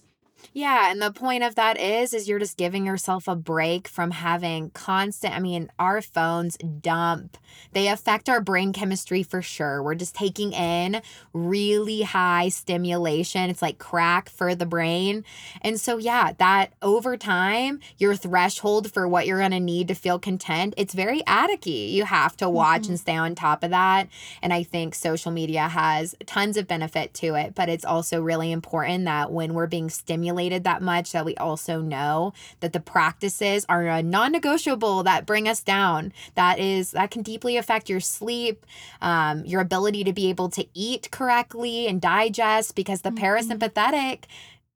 Yeah, 0.58 0.90
and 0.90 1.02
the 1.02 1.12
point 1.12 1.44
of 1.44 1.56
that 1.56 1.78
is 1.78 2.14
is 2.14 2.30
you're 2.30 2.40
just 2.40 2.56
giving 2.56 2.86
yourself 2.86 3.28
a 3.28 3.36
break 3.36 3.90
from 3.90 4.12
having 4.12 4.70
constant 4.70 5.36
I 5.36 5.42
mean, 5.42 5.70
our 5.78 6.02
phones 6.02 6.56
dump. 6.56 7.38
They 7.74 7.90
affect 7.90 8.30
our 8.30 8.40
brain 8.40 8.72
chemistry 8.72 9.22
for 9.22 9.42
sure. 9.42 9.84
We're 9.84 9.96
just 9.96 10.16
taking 10.16 10.54
in 10.54 11.02
really 11.34 12.04
high 12.04 12.48
stimulation. 12.48 13.50
It's 13.50 13.62
like 13.62 13.80
crack 13.80 14.30
for 14.30 14.56
the 14.56 14.66
brain. 14.66 15.26
And 15.62 15.78
so 15.78 15.98
yeah, 15.98 16.32
that 16.38 16.72
over 16.82 17.18
time, 17.18 17.82
your 17.98 18.16
threshold 18.16 18.94
for 18.94 19.10
what 19.10 19.28
you're 19.28 19.40
going 19.40 19.52
to 19.52 19.60
need 19.60 19.90
to 19.90 19.94
feel 19.94 20.20
content, 20.20 20.74
it's 20.78 20.94
very 20.94 21.20
addicky. 21.24 21.92
You 21.92 22.06
have 22.06 22.38
to 22.38 22.50
watch 22.50 22.84
mm-hmm. 22.84 22.92
and 22.92 23.00
stay 23.02 23.18
on 23.18 23.36
top 23.36 23.62
of 23.62 23.72
that. 23.72 24.08
And 24.42 24.54
I 24.54 24.64
think 24.64 24.96
social 24.96 25.34
media 25.34 25.68
has 25.68 26.16
tons 26.26 26.56
of 26.56 26.66
benefit 26.66 27.14
to 27.16 27.36
it, 27.36 27.56
but 27.56 27.68
it's 27.68 27.84
also 27.84 28.22
really 28.22 28.54
important 28.54 29.04
that 29.04 29.34
when 29.34 29.54
we're 29.54 29.68
being 29.68 29.90
stimulated 29.90 30.45
that 30.50 30.82
much 30.82 31.12
that 31.12 31.26
we 31.26 31.36
also 31.36 31.82
know 31.82 32.34
that 32.60 32.74
the 32.74 32.80
practices 32.80 33.66
are 33.68 33.88
a 33.88 34.02
non-negotiable 34.02 35.04
that 35.04 35.26
bring 35.26 35.48
us 35.48 35.62
down 35.62 36.14
that 36.36 36.60
is 36.60 36.92
that 36.92 37.12
can 37.12 37.22
deeply 37.22 37.58
affect 37.58 37.90
your 37.90 38.00
sleep 38.00 38.66
um, 39.02 39.46
your 39.46 39.62
ability 39.62 40.04
to 40.04 40.14
be 40.14 40.30
able 40.30 40.50
to 40.50 40.66
eat 40.74 41.10
correctly 41.12 41.88
and 41.88 42.02
digest 42.02 42.76
because 42.76 43.02
the 43.02 43.10
mm-hmm. 43.10 43.24
parasympathetic 43.24 44.24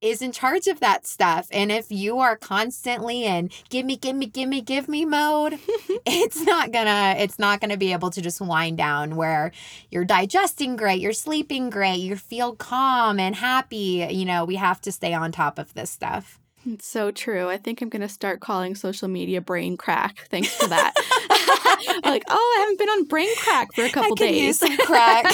is 0.00 0.22
in 0.22 0.32
charge 0.32 0.66
of 0.66 0.80
that 0.80 1.06
stuff. 1.06 1.48
And 1.50 1.70
if 1.70 1.90
you 1.90 2.18
are 2.18 2.36
constantly 2.36 3.24
in 3.24 3.50
give 3.68 3.84
me, 3.84 3.96
give 3.96 4.16
me, 4.16 4.26
give 4.26 4.48
me, 4.48 4.60
give 4.60 4.88
me 4.88 5.04
mode, 5.04 5.54
it's 6.06 6.40
not 6.42 6.72
gonna, 6.72 7.16
it's 7.18 7.38
not 7.38 7.60
gonna 7.60 7.76
be 7.76 7.92
able 7.92 8.10
to 8.10 8.20
just 8.20 8.40
wind 8.40 8.78
down 8.78 9.16
where 9.16 9.52
you're 9.90 10.04
digesting 10.04 10.76
great, 10.76 11.00
you're 11.00 11.12
sleeping 11.12 11.70
great, 11.70 11.96
you 11.96 12.16
feel 12.16 12.54
calm 12.54 13.20
and 13.20 13.36
happy. 13.36 14.06
You 14.10 14.24
know, 14.24 14.44
we 14.44 14.56
have 14.56 14.80
to 14.82 14.92
stay 14.92 15.14
on 15.14 15.32
top 15.32 15.58
of 15.58 15.74
this 15.74 15.90
stuff. 15.90 16.38
It's 16.66 16.86
so 16.86 17.10
true. 17.10 17.48
I 17.48 17.56
think 17.56 17.80
I'm 17.80 17.88
going 17.88 18.02
to 18.02 18.08
start 18.08 18.40
calling 18.40 18.74
social 18.74 19.08
media 19.08 19.40
brain 19.40 19.78
crack. 19.78 20.26
Thanks 20.28 20.54
for 20.54 20.68
that. 20.68 20.92
like, 22.04 22.24
oh, 22.28 22.56
I 22.58 22.60
haven't 22.60 22.78
been 22.78 22.88
on 22.88 23.04
brain 23.04 23.34
crack 23.38 23.72
for 23.74 23.82
a 23.82 23.90
couple 23.90 24.12
I 24.12 24.26
days. 24.26 24.42
Use 24.42 24.58
some 24.58 24.76
crack. 24.76 25.24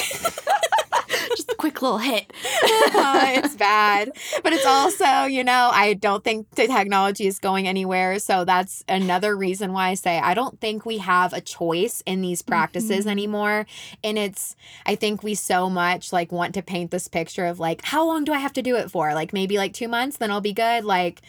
Just 1.36 1.50
a 1.50 1.54
quick 1.54 1.82
little 1.82 1.98
hit. 1.98 2.32
oh, 2.34 3.20
it's 3.36 3.54
bad. 3.54 4.12
But 4.42 4.52
it's 4.52 4.66
also, 4.66 5.24
you 5.24 5.44
know, 5.44 5.70
I 5.72 5.94
don't 5.94 6.22
think 6.22 6.50
the 6.50 6.66
technology 6.66 7.26
is 7.26 7.38
going 7.38 7.66
anywhere. 7.66 8.18
So 8.18 8.44
that's 8.44 8.84
another 8.88 9.36
reason 9.36 9.72
why 9.72 9.88
I 9.88 9.94
say 9.94 10.18
I 10.18 10.34
don't 10.34 10.60
think 10.60 10.86
we 10.86 10.98
have 10.98 11.32
a 11.32 11.40
choice 11.40 12.02
in 12.06 12.20
these 12.20 12.42
practices 12.42 13.00
mm-hmm. 13.00 13.08
anymore. 13.08 13.66
And 14.04 14.18
it's, 14.18 14.56
I 14.84 14.94
think 14.94 15.22
we 15.22 15.34
so 15.34 15.68
much 15.68 16.12
like 16.12 16.32
want 16.32 16.54
to 16.54 16.62
paint 16.62 16.90
this 16.90 17.08
picture 17.08 17.46
of 17.46 17.58
like, 17.58 17.82
how 17.84 18.04
long 18.04 18.24
do 18.24 18.32
I 18.32 18.38
have 18.38 18.52
to 18.54 18.62
do 18.62 18.76
it 18.76 18.90
for? 18.90 19.14
Like 19.14 19.32
maybe 19.32 19.56
like 19.56 19.72
two 19.72 19.88
months, 19.88 20.18
then 20.18 20.30
I'll 20.30 20.40
be 20.40 20.52
good. 20.52 20.84
Like, 20.84 21.22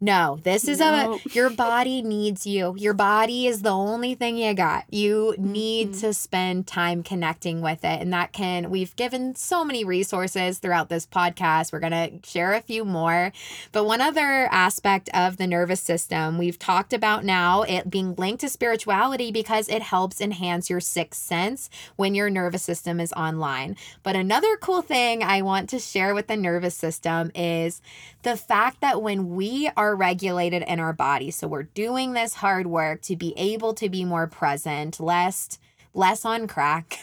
no, 0.00 0.38
this 0.44 0.68
is 0.68 0.78
nope. 0.78 1.20
a 1.26 1.28
your 1.30 1.50
body 1.50 2.02
needs 2.02 2.46
you. 2.46 2.74
Your 2.76 2.94
body 2.94 3.48
is 3.48 3.62
the 3.62 3.70
only 3.70 4.14
thing 4.14 4.36
you 4.36 4.54
got. 4.54 4.84
You 4.92 5.34
need 5.38 5.90
mm-hmm. 5.90 6.00
to 6.00 6.14
spend 6.14 6.68
time 6.68 7.02
connecting 7.02 7.60
with 7.62 7.84
it. 7.84 8.00
And 8.00 8.12
that 8.12 8.32
can 8.32 8.70
we've 8.70 8.94
given 8.94 9.34
so 9.34 9.64
many 9.64 9.84
resources 9.84 10.58
throughout 10.58 10.88
this 10.88 11.04
podcast. 11.04 11.72
We're 11.72 11.80
going 11.80 11.92
to 11.92 12.28
share 12.28 12.52
a 12.52 12.60
few 12.60 12.84
more. 12.84 13.32
But 13.72 13.86
one 13.86 14.00
other 14.00 14.48
aspect 14.52 15.10
of 15.12 15.36
the 15.36 15.48
nervous 15.48 15.80
system, 15.80 16.38
we've 16.38 16.58
talked 16.58 16.92
about 16.92 17.24
now 17.24 17.62
it 17.62 17.90
being 17.90 18.14
linked 18.14 18.42
to 18.42 18.48
spirituality 18.48 19.32
because 19.32 19.68
it 19.68 19.82
helps 19.82 20.20
enhance 20.20 20.70
your 20.70 20.80
sixth 20.80 21.20
sense 21.20 21.70
when 21.96 22.14
your 22.14 22.30
nervous 22.30 22.62
system 22.62 23.00
is 23.00 23.12
online. 23.14 23.76
But 24.04 24.14
another 24.14 24.56
cool 24.58 24.82
thing 24.82 25.24
I 25.24 25.42
want 25.42 25.68
to 25.70 25.80
share 25.80 26.14
with 26.14 26.28
the 26.28 26.36
nervous 26.36 26.76
system 26.76 27.32
is 27.34 27.82
the 28.22 28.36
fact 28.36 28.80
that 28.80 29.02
when 29.02 29.34
we 29.34 29.70
are 29.76 29.87
regulated 29.94 30.62
in 30.62 30.80
our 30.80 30.92
body, 30.92 31.30
so 31.30 31.48
we're 31.48 31.64
doing 31.64 32.12
this 32.12 32.34
hard 32.34 32.66
work 32.66 33.02
to 33.02 33.16
be 33.16 33.34
able 33.36 33.74
to 33.74 33.88
be 33.88 34.04
more 34.04 34.26
present, 34.26 35.00
less 35.00 35.58
less 35.94 36.24
on 36.24 36.46
crack. 36.46 37.00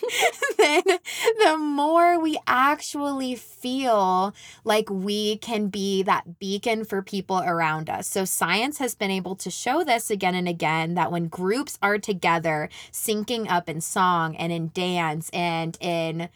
then 0.58 0.82
the 1.44 1.56
more 1.58 2.18
we 2.18 2.38
actually 2.46 3.34
feel 3.34 4.34
like 4.64 4.88
we 4.88 5.36
can 5.38 5.68
be 5.68 6.02
that 6.02 6.38
beacon 6.38 6.84
for 6.84 7.02
people 7.02 7.40
around 7.40 7.90
us. 7.90 8.06
So, 8.06 8.24
science 8.24 8.78
has 8.78 8.94
been 8.94 9.10
able 9.10 9.36
to 9.36 9.50
show 9.50 9.84
this 9.84 10.10
again 10.10 10.34
and 10.34 10.48
again 10.48 10.94
that 10.94 11.12
when 11.12 11.28
groups 11.28 11.78
are 11.82 11.98
together, 11.98 12.70
syncing 12.92 13.50
up 13.50 13.68
in 13.68 13.80
song 13.80 14.36
and 14.36 14.52
in 14.52 14.70
dance 14.72 15.28
and 15.30 15.76
in 15.80 16.28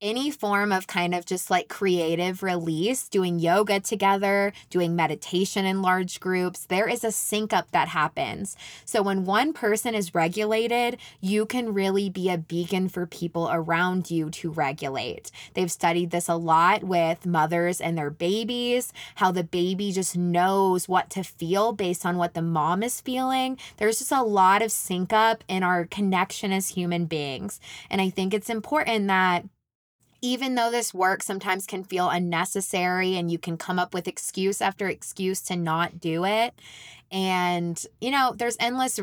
any 0.00 0.30
form 0.30 0.70
of 0.70 0.86
kind 0.86 1.14
of 1.14 1.26
just 1.26 1.50
like 1.50 1.68
creative 1.68 2.42
release, 2.42 3.08
doing 3.08 3.38
yoga 3.38 3.80
together, 3.80 4.52
doing 4.70 4.94
meditation 4.94 5.64
in 5.64 5.82
large 5.82 6.20
groups, 6.20 6.66
there 6.66 6.88
is 6.88 7.02
a 7.02 7.10
sync 7.10 7.52
up 7.52 7.70
that 7.72 7.88
happens. 7.88 8.56
So 8.84 9.02
when 9.02 9.24
one 9.24 9.52
person 9.52 9.94
is 9.94 10.14
regulated, 10.14 10.98
you 11.20 11.46
can 11.46 11.74
really 11.74 12.08
be 12.08 12.30
a 12.30 12.38
beacon 12.38 12.88
for 12.88 13.06
people 13.06 13.48
around 13.50 14.10
you 14.10 14.30
to 14.30 14.50
regulate. 14.50 15.30
They've 15.54 15.70
studied 15.70 16.10
this 16.10 16.28
a 16.28 16.36
lot 16.36 16.84
with 16.84 17.26
mothers 17.26 17.80
and 17.80 17.98
their 17.98 18.10
babies, 18.10 18.92
how 19.16 19.32
the 19.32 19.44
baby 19.44 19.92
just 19.92 20.16
knows 20.16 20.88
what 20.88 21.10
to 21.10 21.24
feel 21.24 21.72
based 21.72 22.06
on 22.06 22.16
what 22.16 22.34
the 22.34 22.42
mom 22.42 22.82
is 22.82 23.00
feeling. 23.00 23.58
There's 23.78 23.98
just 23.98 24.12
a 24.12 24.22
lot 24.22 24.62
of 24.62 24.70
sync 24.70 25.12
up 25.12 25.42
in 25.48 25.62
our 25.62 25.86
connection 25.86 26.52
as 26.52 26.68
human 26.68 27.06
beings. 27.06 27.60
And 27.90 28.00
I 28.00 28.10
think 28.10 28.32
it's 28.32 28.50
important 28.50 29.08
that 29.08 29.44
even 30.20 30.54
though 30.54 30.70
this 30.70 30.92
work 30.92 31.22
sometimes 31.22 31.66
can 31.66 31.84
feel 31.84 32.08
unnecessary 32.10 33.16
and 33.16 33.30
you 33.30 33.38
can 33.38 33.56
come 33.56 33.78
up 33.78 33.94
with 33.94 34.08
excuse 34.08 34.60
after 34.60 34.88
excuse 34.88 35.40
to 35.42 35.56
not 35.56 36.00
do 36.00 36.24
it. 36.24 36.54
And 37.10 37.82
you 38.00 38.10
know 38.10 38.34
there's 38.36 38.56
endless 38.60 39.00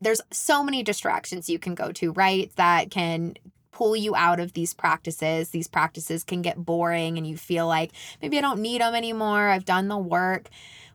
there's 0.00 0.20
so 0.30 0.62
many 0.62 0.82
distractions 0.82 1.48
you 1.48 1.58
can 1.58 1.74
go 1.74 1.90
to 1.92 2.12
right 2.12 2.50
that 2.56 2.90
can 2.90 3.34
pull 3.76 3.94
you 3.94 4.16
out 4.16 4.40
of 4.40 4.54
these 4.54 4.72
practices. 4.72 5.50
These 5.50 5.68
practices 5.68 6.24
can 6.24 6.40
get 6.40 6.56
boring 6.64 7.18
and 7.18 7.26
you 7.26 7.36
feel 7.36 7.66
like 7.66 7.92
maybe 8.22 8.38
I 8.38 8.40
don't 8.40 8.60
need 8.60 8.80
them 8.80 8.94
anymore. 8.94 9.50
I've 9.50 9.66
done 9.66 9.88
the 9.88 9.98
work 9.98 10.48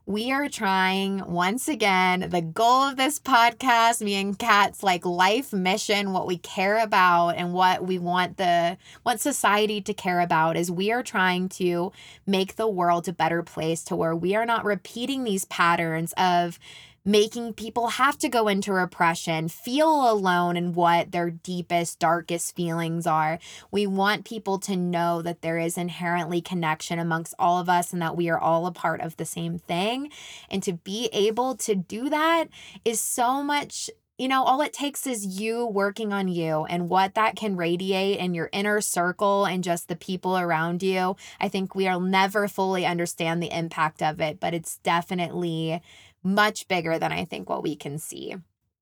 we 0.07 0.31
are 0.31 0.49
trying 0.49 1.23
once 1.31 1.67
again 1.67 2.27
the 2.31 2.41
goal 2.41 2.81
of 2.81 2.97
this 2.97 3.19
podcast 3.19 4.01
me 4.01 4.15
and 4.15 4.39
kat's 4.39 4.81
like 4.81 5.05
life 5.05 5.53
mission 5.53 6.11
what 6.11 6.25
we 6.25 6.37
care 6.39 6.79
about 6.79 7.29
and 7.29 7.53
what 7.53 7.85
we 7.85 7.99
want 7.99 8.35
the 8.37 8.75
want 9.05 9.21
society 9.21 9.79
to 9.79 9.93
care 9.93 10.19
about 10.19 10.57
is 10.57 10.71
we 10.71 10.91
are 10.91 11.03
trying 11.03 11.47
to 11.47 11.91
make 12.25 12.55
the 12.55 12.67
world 12.67 13.07
a 13.07 13.13
better 13.13 13.43
place 13.43 13.83
to 13.83 13.95
where 13.95 14.15
we 14.15 14.35
are 14.35 14.45
not 14.45 14.65
repeating 14.65 15.23
these 15.23 15.45
patterns 15.45 16.13
of 16.17 16.57
making 17.03 17.53
people 17.53 17.87
have 17.87 18.17
to 18.19 18.29
go 18.29 18.47
into 18.47 18.71
repression, 18.71 19.47
feel 19.47 20.11
alone 20.11 20.55
in 20.55 20.73
what 20.73 21.11
their 21.11 21.31
deepest, 21.31 21.99
darkest 21.99 22.55
feelings 22.55 23.07
are. 23.07 23.39
We 23.71 23.87
want 23.87 24.25
people 24.25 24.59
to 24.59 24.75
know 24.75 25.21
that 25.21 25.41
there 25.41 25.57
is 25.57 25.77
inherently 25.77 26.41
connection 26.41 26.99
amongst 26.99 27.33
all 27.39 27.59
of 27.59 27.69
us 27.69 27.91
and 27.91 28.01
that 28.01 28.15
we 28.15 28.29
are 28.29 28.39
all 28.39 28.67
a 28.67 28.71
part 28.71 29.01
of 29.01 29.17
the 29.17 29.25
same 29.25 29.57
thing. 29.57 30.11
And 30.49 30.61
to 30.63 30.73
be 30.73 31.09
able 31.11 31.55
to 31.57 31.75
do 31.75 32.09
that 32.09 32.45
is 32.85 32.99
so 32.99 33.41
much 33.41 33.89
you 34.21 34.27
know, 34.27 34.43
all 34.43 34.61
it 34.61 34.71
takes 34.71 35.07
is 35.07 35.41
you 35.41 35.65
working 35.65 36.13
on 36.13 36.27
you 36.27 36.63
and 36.65 36.89
what 36.89 37.15
that 37.15 37.35
can 37.35 37.55
radiate 37.55 38.19
in 38.19 38.35
your 38.35 38.49
inner 38.53 38.79
circle 38.79 39.45
and 39.45 39.63
just 39.63 39.87
the 39.87 39.95
people 39.95 40.37
around 40.37 40.83
you. 40.83 41.15
I 41.39 41.49
think 41.49 41.73
we'll 41.73 41.99
never 41.99 42.47
fully 42.47 42.85
understand 42.85 43.41
the 43.41 43.57
impact 43.57 44.03
of 44.03 44.21
it, 44.21 44.39
but 44.39 44.53
it's 44.53 44.77
definitely 44.83 45.81
much 46.23 46.67
bigger 46.67 46.99
than 46.99 47.11
I 47.11 47.25
think 47.25 47.49
what 47.49 47.63
we 47.63 47.75
can 47.75 47.97
see. 47.97 48.35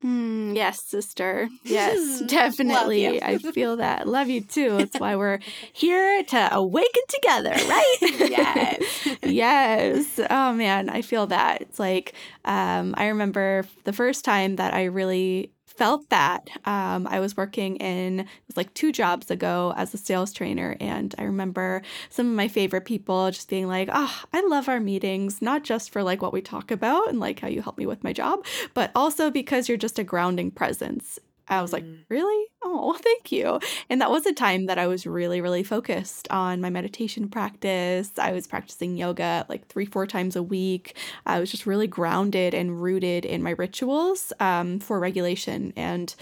Mm, 0.04 0.56
yes, 0.56 0.82
sister. 0.82 1.50
Yes, 1.64 2.20
definitely. 2.28 3.22
I 3.22 3.38
feel 3.38 3.78
that. 3.78 4.08
Love 4.08 4.30
you 4.30 4.42
too. 4.42 4.78
That's 4.78 4.98
why 4.98 5.18
we're 5.18 5.40
here 5.74 6.24
to 6.24 6.56
awaken 6.56 7.04
together, 7.10 7.52
right? 7.52 7.96
yes. 8.02 9.08
yes. 9.24 10.20
Oh 10.30 10.54
man, 10.54 10.90
I 10.90 11.02
feel 11.02 11.28
that. 11.28 11.62
It's 11.62 11.80
like 11.80 12.14
um, 12.46 12.94
I 12.98 13.08
remember 13.08 13.66
the 13.84 13.94
first 13.94 14.24
time 14.24 14.56
that 14.56 14.74
I 14.74 14.86
really 14.86 15.52
felt 15.80 16.10
that. 16.10 16.50
Um, 16.66 17.08
I 17.08 17.22
was 17.22 17.38
working 17.38 17.78
in, 17.78 18.20
it 18.20 18.28
was 18.48 18.58
like 18.58 18.74
two 18.74 18.92
jobs 18.92 19.32
ago 19.32 19.74
as 19.78 19.94
a 19.94 19.98
sales 19.98 20.34
trainer. 20.34 20.76
And 20.82 21.16
I 21.18 21.24
remember 21.24 21.82
some 22.10 22.28
of 22.28 22.34
my 22.34 22.50
favorite 22.50 22.84
people 22.84 23.32
just 23.32 23.48
being 23.50 23.66
like, 23.66 23.88
oh, 23.90 24.22
I 24.34 24.42
love 24.42 24.68
our 24.68 24.82
meetings, 24.82 25.42
not 25.42 25.64
just 25.64 25.92
for 25.92 26.04
like 26.04 26.22
what 26.22 26.34
we 26.34 26.42
talk 26.42 26.70
about 26.70 27.08
and 27.08 27.22
like 27.22 27.40
how 27.40 27.48
you 27.48 27.62
help 27.62 27.78
me 27.78 27.86
with 27.86 28.04
my 28.04 28.12
job, 28.12 28.44
but 28.74 28.92
also 28.94 29.32
because 29.32 29.70
you're 29.70 29.78
just 29.78 29.98
a 29.98 30.04
grounding 30.04 30.52
presence 30.52 31.18
I 31.50 31.62
was 31.62 31.74
like, 31.74 31.84
mm. 31.84 32.00
really? 32.10 32.48
Oh, 32.64 32.94
thank 33.02 33.32
you. 33.32 33.60
And 33.90 34.02
that 34.02 34.12
was 34.12 34.26
a 34.26 34.34
time 34.34 34.68
that 34.68 34.78
I 34.78 34.88
was 34.88 35.06
really, 35.06 35.42
really 35.42 35.64
focused 35.64 36.28
on 36.30 36.62
my 36.62 36.70
meditation 36.70 37.30
practice. 37.30 38.12
I 38.18 38.32
was 38.32 38.48
practicing 38.48 38.98
yoga 38.98 39.46
like 39.50 39.68
three, 39.68 39.86
four 39.86 40.06
times 40.06 40.36
a 40.36 40.44
week. 40.44 40.96
I 41.26 41.40
was 41.40 41.52
just 41.52 41.66
really 41.66 41.88
grounded 41.88 42.54
and 42.54 42.82
rooted 42.82 43.26
in 43.26 43.44
my 43.44 43.52
rituals 43.52 44.32
um, 44.40 44.80
for 44.80 45.00
regulation. 45.00 45.74
And 45.76 46.14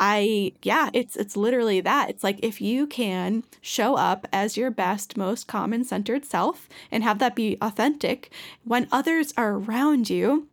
I 0.00 0.54
yeah, 0.62 0.88
it's 0.94 1.14
it's 1.14 1.36
literally 1.36 1.82
that. 1.82 2.08
It's 2.08 2.24
like 2.24 2.40
if 2.42 2.60
you 2.60 2.86
can 2.86 3.44
show 3.60 3.96
up 3.96 4.26
as 4.32 4.56
your 4.56 4.70
best, 4.70 5.18
most 5.18 5.46
common 5.46 5.84
centered 5.84 6.24
self 6.24 6.70
and 6.90 7.04
have 7.04 7.18
that 7.18 7.36
be 7.36 7.58
authentic 7.60 8.32
when 8.64 8.88
others 8.90 9.34
are 9.36 9.52
around 9.52 10.08
you, 10.08 10.48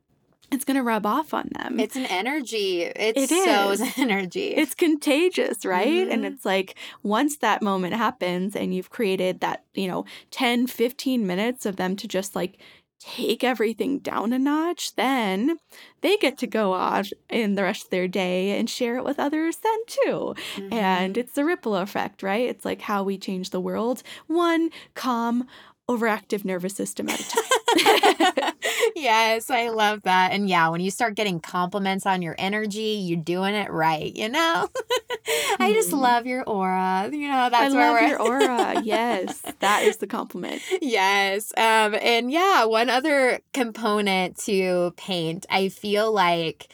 it's 0.52 0.64
going 0.64 0.76
to 0.76 0.84
rub 0.84 1.06
off 1.06 1.34
on 1.34 1.50
them. 1.54 1.80
It's 1.80 1.96
an 1.96 2.06
energy. 2.06 2.84
It's 2.84 3.24
it 3.24 3.30
so 3.30 3.72
is. 3.72 3.82
energy. 3.98 4.48
It's 4.56 4.76
contagious, 4.76 5.66
right? 5.66 5.88
Mm-hmm. 5.88 6.12
And 6.12 6.26
it's 6.26 6.46
like 6.46 6.76
once 7.04 7.38
that 7.38 7.62
moment 7.62 7.96
happens 7.96 8.56
and 8.56 8.74
you've 8.74 8.90
created 8.90 9.42
that, 9.42 9.64
you 9.74 9.88
know, 9.88 10.06
10, 10.32 10.68
15 10.68 11.28
minutes 11.28 11.66
of 11.66 11.76
them 11.76 11.96
to 11.98 12.08
just 12.08 12.36
like 12.36 12.58
take 13.00 13.44
everything 13.44 14.00
down 14.00 14.34
a 14.34 14.40
notch, 14.40 14.96
then 14.96 15.58
they 16.02 16.18
get 16.18 16.38
to 16.40 16.48
go 16.48 16.74
out 16.74 17.10
in 17.30 17.56
the 17.56 17.64
rest 17.64 17.86
of 17.86 17.90
their 17.90 18.08
day 18.08 18.58
and 18.58 18.70
share 18.70 18.98
it 18.98 19.04
with 19.04 19.20
others 19.20 19.58
then 19.58 19.80
too. 19.86 20.36
Mm-hmm. 20.56 20.74
And 20.74 21.18
it's 21.18 21.34
the 21.34 21.46
ripple 21.46 21.76
effect, 21.76 22.24
right? 22.24 22.48
It's 22.48 22.66
like 22.66 22.82
how 22.82 23.04
we 23.04 23.18
change 23.18 23.50
the 23.50 23.62
world 23.62 24.02
one 24.28 24.70
calm, 24.96 25.48
overactive 25.90 26.44
nervous 26.44 26.76
system 26.76 27.10
at 27.10 27.20
a 27.20 27.30
time. 27.30 28.54
yes, 29.02 29.50
I 29.50 29.70
love 29.70 30.04
that. 30.04 30.32
And 30.32 30.50
yeah, 30.50 30.70
when 30.70 30.82
you 30.82 30.92
start 30.92 31.16
getting 31.16 31.40
compliments 31.40 32.06
on 32.06 32.22
your 32.22 32.36
energy, 32.38 33.02
you're 33.02 33.20
doing 33.20 33.56
it 33.56 33.72
right, 33.72 34.16
you 34.16 34.30
know? 34.30 34.70
I 35.60 35.74
just 35.74 35.90
mm-hmm. 35.90 36.00
love 36.00 36.26
your 36.26 36.44
aura. 36.44 37.10
You 37.12 37.28
know, 37.28 37.50
that's 37.50 37.74
I 37.74 37.78
where 37.78 37.92
love 37.92 38.02
we're 38.02 38.08
your 38.08 38.22
aura. 38.22 38.82
yes, 38.84 39.42
that 39.60 39.84
is 39.84 39.98
the 39.98 40.08
compliment. 40.08 40.62
Yes. 40.82 41.52
Um 41.58 41.96
and 41.96 42.32
yeah, 42.32 42.66
one 42.66 42.90
other 42.90 43.40
component 43.54 44.38
to 44.46 44.94
paint, 44.98 45.46
I 45.50 45.70
feel 45.70 46.12
like 46.12 46.68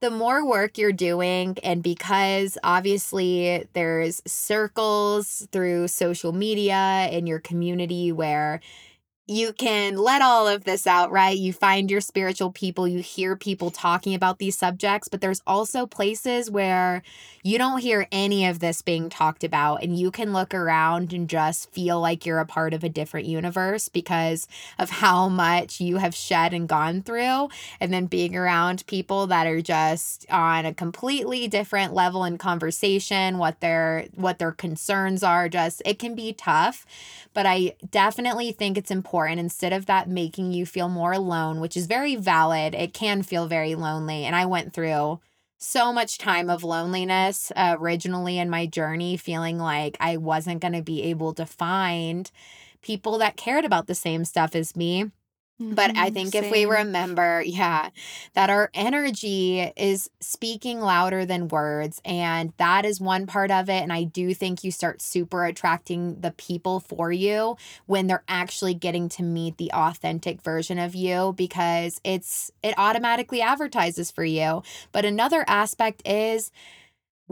the 0.00 0.10
more 0.10 0.44
work 0.44 0.78
you're 0.78 0.92
doing, 0.92 1.56
and 1.62 1.80
because 1.80 2.58
obviously 2.64 3.64
there's 3.72 4.20
circles 4.26 5.46
through 5.52 5.86
social 5.86 6.32
media 6.32 7.08
in 7.12 7.28
your 7.28 7.38
community 7.38 8.10
where 8.10 8.60
you 9.36 9.52
can 9.52 9.96
let 9.96 10.22
all 10.22 10.48
of 10.48 10.64
this 10.64 10.86
out, 10.86 11.10
right? 11.10 11.36
You 11.36 11.52
find 11.52 11.90
your 11.90 12.00
spiritual 12.00 12.50
people, 12.50 12.86
you 12.86 13.00
hear 13.00 13.36
people 13.36 13.70
talking 13.70 14.14
about 14.14 14.38
these 14.38 14.56
subjects, 14.56 15.08
but 15.08 15.20
there's 15.20 15.42
also 15.46 15.86
places 15.86 16.50
where 16.50 17.02
you 17.42 17.58
don't 17.58 17.80
hear 17.80 18.06
any 18.12 18.46
of 18.46 18.60
this 18.60 18.82
being 18.82 19.08
talked 19.08 19.42
about, 19.42 19.82
and 19.82 19.98
you 19.98 20.10
can 20.10 20.32
look 20.32 20.54
around 20.54 21.12
and 21.12 21.28
just 21.28 21.70
feel 21.72 22.00
like 22.00 22.24
you're 22.24 22.38
a 22.38 22.46
part 22.46 22.72
of 22.74 22.84
a 22.84 22.88
different 22.88 23.26
universe 23.26 23.88
because 23.88 24.46
of 24.78 24.90
how 24.90 25.28
much 25.28 25.80
you 25.80 25.96
have 25.96 26.14
shed 26.14 26.54
and 26.54 26.68
gone 26.68 27.02
through. 27.02 27.48
And 27.80 27.92
then 27.92 28.06
being 28.06 28.36
around 28.36 28.86
people 28.86 29.26
that 29.28 29.46
are 29.46 29.60
just 29.60 30.24
on 30.30 30.66
a 30.66 30.74
completely 30.74 31.48
different 31.48 31.94
level 31.94 32.24
in 32.24 32.38
conversation, 32.38 33.38
what 33.38 33.60
their 33.60 34.06
what 34.14 34.38
their 34.38 34.52
concerns 34.52 35.22
are, 35.22 35.48
just 35.48 35.82
it 35.84 35.98
can 35.98 36.14
be 36.14 36.32
tough. 36.32 36.86
But 37.34 37.46
I 37.46 37.74
definitely 37.90 38.52
think 38.52 38.76
it's 38.76 38.90
important 38.90 39.21
instead 39.26 39.72
of 39.72 39.86
that 39.86 40.08
making 40.08 40.52
you 40.52 40.66
feel 40.66 40.88
more 40.88 41.12
alone, 41.12 41.60
which 41.60 41.76
is 41.76 41.86
very 41.86 42.16
valid, 42.16 42.74
it 42.74 42.94
can 42.94 43.22
feel 43.22 43.46
very 43.46 43.74
lonely. 43.74 44.24
And 44.24 44.36
I 44.36 44.46
went 44.46 44.72
through 44.72 45.20
so 45.58 45.92
much 45.92 46.18
time 46.18 46.50
of 46.50 46.64
loneliness 46.64 47.52
uh, 47.54 47.76
originally 47.78 48.38
in 48.38 48.50
my 48.50 48.66
journey, 48.66 49.16
feeling 49.16 49.58
like 49.58 49.96
I 50.00 50.16
wasn't 50.16 50.60
going 50.60 50.72
to 50.74 50.82
be 50.82 51.02
able 51.04 51.34
to 51.34 51.46
find 51.46 52.30
people 52.82 53.18
that 53.18 53.36
cared 53.36 53.64
about 53.64 53.86
the 53.86 53.94
same 53.94 54.24
stuff 54.24 54.56
as 54.56 54.74
me. 54.74 55.10
But 55.70 55.92
I 55.96 56.10
mm-hmm, 56.10 56.10
think 56.10 56.34
Same. 56.34 56.44
if 56.44 56.50
we 56.50 56.66
remember, 56.66 57.42
yeah, 57.46 57.90
that 58.34 58.50
our 58.50 58.70
energy 58.74 59.60
is 59.76 60.10
speaking 60.20 60.80
louder 60.80 61.24
than 61.24 61.48
words, 61.48 62.00
and 62.04 62.52
that 62.58 62.84
is 62.84 63.00
one 63.00 63.26
part 63.26 63.50
of 63.50 63.68
it. 63.68 63.82
And 63.82 63.92
I 63.92 64.04
do 64.04 64.34
think 64.34 64.64
you 64.64 64.70
start 64.70 65.00
super 65.00 65.44
attracting 65.44 66.20
the 66.20 66.32
people 66.32 66.80
for 66.80 67.10
you 67.10 67.56
when 67.86 68.06
they're 68.06 68.24
actually 68.28 68.74
getting 68.74 69.08
to 69.10 69.22
meet 69.22 69.56
the 69.56 69.72
authentic 69.72 70.42
version 70.42 70.78
of 70.78 70.94
you 70.94 71.34
because 71.36 72.00
it's 72.04 72.50
it 72.62 72.74
automatically 72.78 73.40
advertises 73.40 74.10
for 74.10 74.24
you. 74.24 74.62
But 74.92 75.04
another 75.04 75.44
aspect 75.48 76.02
is 76.06 76.50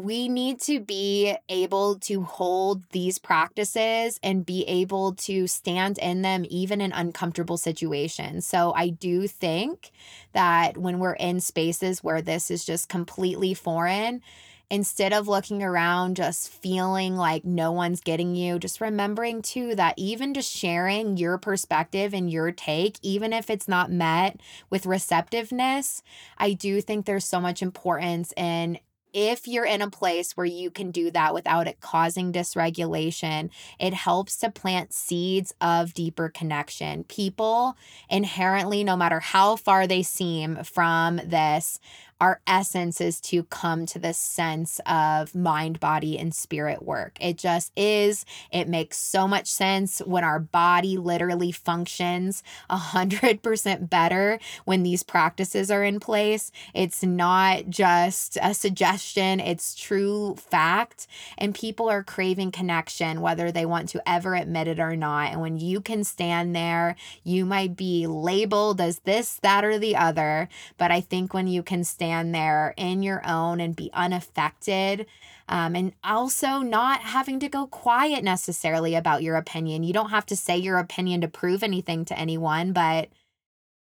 we 0.05 0.29
need 0.29 0.61
to 0.63 0.81
be 0.81 1.35
able 1.49 1.99
to 2.01 2.23
hold 2.23 2.83
these 2.91 3.19
practices 3.19 4.19
and 4.23 4.47
be 4.47 4.65
able 4.65 5.15
to 5.15 5.47
stand 5.47 5.99
in 5.99 6.23
them 6.23 6.45
even 6.49 6.81
in 6.81 6.93
uncomfortable 6.93 7.57
situations. 7.57 8.47
So 8.47 8.73
I 8.75 8.89
do 8.89 9.27
think 9.27 9.91
that 10.33 10.77
when 10.77 10.99
we're 10.99 11.15
in 11.15 11.41
spaces 11.41 12.03
where 12.03 12.23
this 12.23 12.51
is 12.51 12.65
just 12.65 12.89
completely 12.89 13.55
foreign, 13.55 14.23
instead 14.71 15.13
of 15.13 15.27
looking 15.27 15.63
around 15.63 16.17
just 16.17 16.49
feeling 16.49 17.17
like 17.17 17.45
no 17.45 17.73
one's 17.73 18.01
getting 18.01 18.37
you, 18.37 18.59
just 18.59 18.81
remembering 18.81 19.43
too 19.43 19.75
that 19.75 19.95
even 19.97 20.33
just 20.33 20.51
sharing 20.51 21.17
your 21.17 21.37
perspective 21.37 22.15
and 22.15 22.31
your 22.31 22.53
take, 22.53 22.97
even 23.03 23.33
if 23.33 23.51
it's 23.51 23.67
not 23.67 23.91
met 23.91 24.41
with 24.71 24.87
receptiveness, 24.87 26.03
I 26.39 26.53
do 26.53 26.81
think 26.81 27.05
there's 27.05 27.25
so 27.25 27.41
much 27.41 27.63
importance 27.63 28.33
in 28.37 28.79
if 29.13 29.47
you're 29.47 29.65
in 29.65 29.83
a 29.83 29.91
place 29.91 30.37
where 30.37 30.47
you 30.47 30.71
can 30.71 30.91
do 30.91 31.11
that 31.11 31.35
without 31.35 31.67
it 31.67 31.81
causing 31.81 32.33
dysregulation, 32.33 33.51
it 33.79 33.95
helps 33.95 34.37
to 34.39 34.51
plant 34.51 34.93
seeds 34.93 35.55
of 35.61 35.95
deeper 35.95 36.29
connection. 36.29 37.05
People 37.05 37.77
inherently, 38.09 38.85
no 38.85 38.97
matter 38.97 39.21
how 39.21 39.57
far 39.57 39.87
they 39.87 40.03
seem 40.03 40.63
from 40.65 41.17
this, 41.25 41.81
our 42.21 42.41
essence 42.47 43.01
is 43.01 43.19
to 43.23 43.45
come 43.45 43.87
to 43.87 43.99
this 43.99 44.19
sense 44.19 44.79
of 44.85 45.35
mind, 45.35 45.81
body, 45.81 46.19
and 46.19 46.35
spirit 46.35 46.83
work. 46.83 47.17
It 47.19 47.39
just 47.39 47.73
is. 47.77 48.27
It 48.53 48.69
makes 48.69 48.99
so 48.99 49.27
much 49.27 49.47
sense 49.47 50.01
when 50.01 50.23
our 50.23 50.39
body 50.39 50.99
literally 50.99 51.51
functions 51.51 52.43
a 52.69 52.77
hundred 52.77 53.43
percent 53.43 53.89
better 53.89 54.39
when 54.67 54.83
these 54.83 55.03
practices 55.03 55.71
are 55.71 55.83
in 55.83 55.99
place. 55.99 56.53
It's 56.75 57.03
not 57.03 57.71
just 57.71 58.37
a 58.43 58.53
suggestion, 58.53 59.41
it's 59.41 59.75
true 59.75 60.37
fact. 60.37 61.07
And 61.39 61.55
people 61.55 61.89
are 61.89 62.03
craving 62.03 62.53
connection, 62.53 63.23
whether 63.23 63.51
they 63.51 63.65
want 63.65 63.89
to 63.91 64.09
ever 64.09 64.35
admit 64.35 64.69
it 64.69 64.79
or 64.79 64.95
not. 64.95 65.33
And 65.33 65.41
when 65.41 65.59
you 65.59 65.81
can 65.81 66.05
stand 66.05 66.55
there, 66.55 66.97
you 67.25 67.47
might 67.47 67.77
be 67.77 68.07
labeled 68.07 68.81
as 68.81 68.99
this, 69.01 69.37
that, 69.43 69.65
or 69.65 69.79
the 69.79 69.97
other. 69.97 70.49
But 70.77 70.91
I 70.91 71.01
think 71.01 71.33
when 71.33 71.47
you 71.47 71.63
can 71.63 71.83
stand 71.85 72.10
stand 72.11 72.35
there 72.35 72.75
in 72.77 73.03
your 73.05 73.23
own 73.27 73.61
and 73.61 73.77
be 73.77 73.89
unaffected. 73.93 75.07
Um, 75.49 75.75
and 75.77 75.93
also 76.05 76.59
not 76.59 77.01
having 77.01 77.41
to 77.41 77.49
go 77.49 77.67
quiet 77.67 78.23
necessarily 78.23 78.95
about 78.95 79.23
your 79.23 79.37
opinion. 79.37 79.83
You 79.83 79.93
don't 79.93 80.11
have 80.11 80.27
to 80.27 80.37
say 80.37 80.57
your 80.57 80.79
opinion 80.79 81.21
to 81.23 81.29
prove 81.29 81.63
anything 81.63 82.05
to 82.07 82.19
anyone, 82.19 82.73
but 82.73 83.09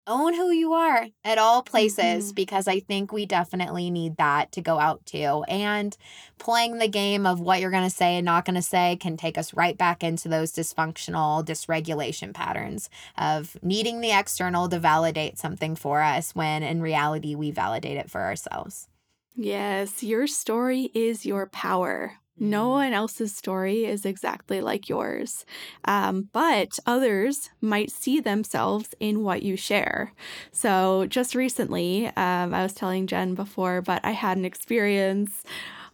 own 0.07 0.35
who 0.35 0.51
you 0.51 0.73
are 0.73 1.09
at 1.25 1.39
all 1.39 1.63
places 1.63 2.33
Mhm. 2.33 2.35
because 2.35 2.69
I 2.69 2.81
think 2.81 3.13
we 3.13 3.27
definitely 3.27 3.91
need 3.91 4.17
that 4.17 4.53
to 4.53 4.61
go 4.61 4.79
out 4.79 5.05
to. 5.07 5.43
And 5.49 5.97
playing 6.39 6.79
the 6.79 6.89
game 6.89 7.27
of 7.27 7.41
what 7.41 7.61
you're 7.61 7.71
going 7.71 7.89
to 7.89 7.91
say 7.91 8.17
and 8.17 8.25
not 8.25 8.45
going 8.45 8.55
to 8.57 8.63
say 8.63 8.97
can 8.97 9.17
take 9.17 9.39
us 9.39 9.55
right 9.55 9.79
back 9.79 10.05
into 10.05 10.29
those 10.29 10.53
dysfunctional 10.53 11.45
dysregulation 11.45 12.35
patterns 12.35 12.91
of 13.17 13.57
needing 13.63 14.01
the 14.01 14.11
external 14.13 14.69
to 14.69 14.79
validate 14.79 15.39
something 15.39 15.77
for 15.77 16.03
us 16.03 16.35
when 16.35 16.63
in 16.63 16.83
reality 16.83 17.35
we 17.35 17.51
validate 17.51 17.97
it 17.97 18.11
for 18.11 18.23
ourselves. 18.23 18.89
Yes, 19.37 20.03
your 20.03 20.27
story 20.27 20.91
is 20.95 21.27
your 21.27 21.47
power. 21.47 22.19
No 22.39 22.67
Mhm. 22.69 22.71
one 22.71 22.93
else's 22.93 23.35
story 23.35 23.85
is 23.85 24.05
exactly 24.05 24.61
like 24.61 24.89
yours. 24.89 25.45
Um, 25.85 26.29
but 26.33 26.79
others 26.87 27.51
might 27.61 27.91
see 27.93 28.19
themselves 28.21 28.95
in 28.99 29.23
what 29.23 29.43
you 29.43 29.57
share. 29.57 30.13
So, 30.51 31.07
just 31.07 31.35
recently, 31.37 32.07
um, 32.17 32.53
I 32.53 32.63
was 32.65 32.73
telling 32.75 33.07
Jen 33.07 33.35
before, 33.35 33.83
but 33.83 34.05
I 34.05 34.11
had 34.13 34.37
an 34.37 34.45
experience. 34.45 35.45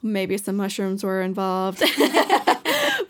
Maybe 0.02 0.38
some 0.38 0.56
mushrooms 0.56 1.04
were 1.04 1.20
involved. 1.20 1.80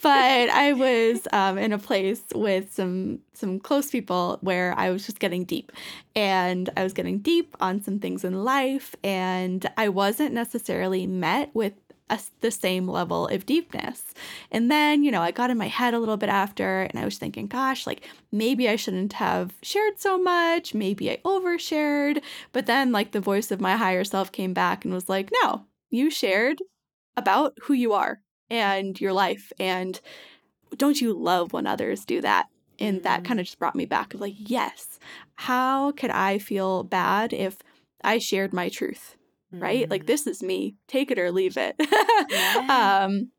but 0.03 0.51
I 0.51 0.73
was 0.73 1.27
um, 1.33 1.57
in 1.59 1.73
a 1.73 1.79
place 1.79 2.23
with 2.35 2.73
some 2.73 3.21
some 3.35 3.59
close 3.59 3.91
people 3.91 4.39
where 4.43 4.75
I 4.77 4.91
was 4.91 5.07
just 5.07 5.19
getting 5.21 5.45
deep, 5.45 5.73
and 6.17 6.69
I 6.77 6.83
was 6.83 6.93
getting 6.93 7.19
deep 7.19 7.57
on 7.61 7.81
some 7.83 7.99
things 8.01 8.25
in 8.25 8.45
life, 8.45 8.95
and 9.05 9.65
I 9.77 9.89
wasn't 9.89 10.35
necessarily 10.35 11.07
met 11.07 11.51
with 11.55 11.75
a, 12.11 12.21
the 12.41 12.51
same 12.51 12.87
level 12.89 13.29
of 13.29 13.47
deepness. 13.47 14.03
And 14.51 14.71
then, 14.71 15.03
you 15.05 15.11
know, 15.11 15.23
I 15.23 15.31
got 15.31 15.51
in 15.51 15.59
my 15.59 15.69
head 15.69 15.95
a 15.95 15.99
little 15.99 16.17
bit 16.19 16.29
after, 16.29 16.83
and 16.83 16.99
I 16.99 17.05
was 17.07 17.19
thinking, 17.19 17.47
gosh, 17.47 17.87
like 17.87 18.09
maybe 18.33 18.69
I 18.69 18.77
shouldn't 18.77 19.15
have 19.15 19.53
shared 19.63 19.99
so 20.01 20.19
much. 20.19 20.75
Maybe 20.75 21.11
I 21.11 21.19
overshared. 21.25 22.23
But 22.53 22.67
then, 22.67 22.93
like, 22.93 23.13
the 23.13 23.21
voice 23.21 23.51
of 23.51 23.61
my 23.61 23.77
higher 23.77 24.05
self 24.05 24.33
came 24.33 24.53
back 24.53 24.85
and 24.85 24.93
was 24.93 25.09
like, 25.09 25.31
no, 25.43 25.67
you 25.91 26.11
shared 26.11 26.59
about 27.17 27.57
who 27.63 27.75
you 27.75 27.93
are 27.93 28.21
and 28.51 29.01
your 29.01 29.13
life. 29.13 29.53
And 29.61 30.01
don't 30.77 31.01
you 31.01 31.13
love 31.13 31.53
when 31.53 31.67
others 31.67 32.05
do 32.05 32.21
that? 32.23 32.47
And 32.79 33.03
that 33.03 33.23
Mhm. 33.23 33.25
kind 33.27 33.41
of 33.41 33.47
just 33.47 33.59
brought 33.59 33.77
me 33.77 33.87
back 33.87 34.15
of 34.15 34.21
like, 34.21 34.35
yes, 34.39 34.99
how 35.37 35.93
could 35.93 36.11
I 36.11 36.39
feel 36.39 36.83
bad 36.85 37.33
if 37.33 37.59
I 38.03 38.19
shared 38.19 38.53
my 38.53 38.69
truth? 38.69 39.17
Right? 39.53 39.89
Like 39.91 40.05
Mhm. 40.05 40.07
this 40.07 40.27
is 40.27 40.43
me. 40.43 40.77
Take 40.89 41.11
it 41.11 41.19
or 41.19 41.31
leave 41.33 41.57
it. 41.57 41.77
Yeah. 42.31 43.05
um 43.07 43.31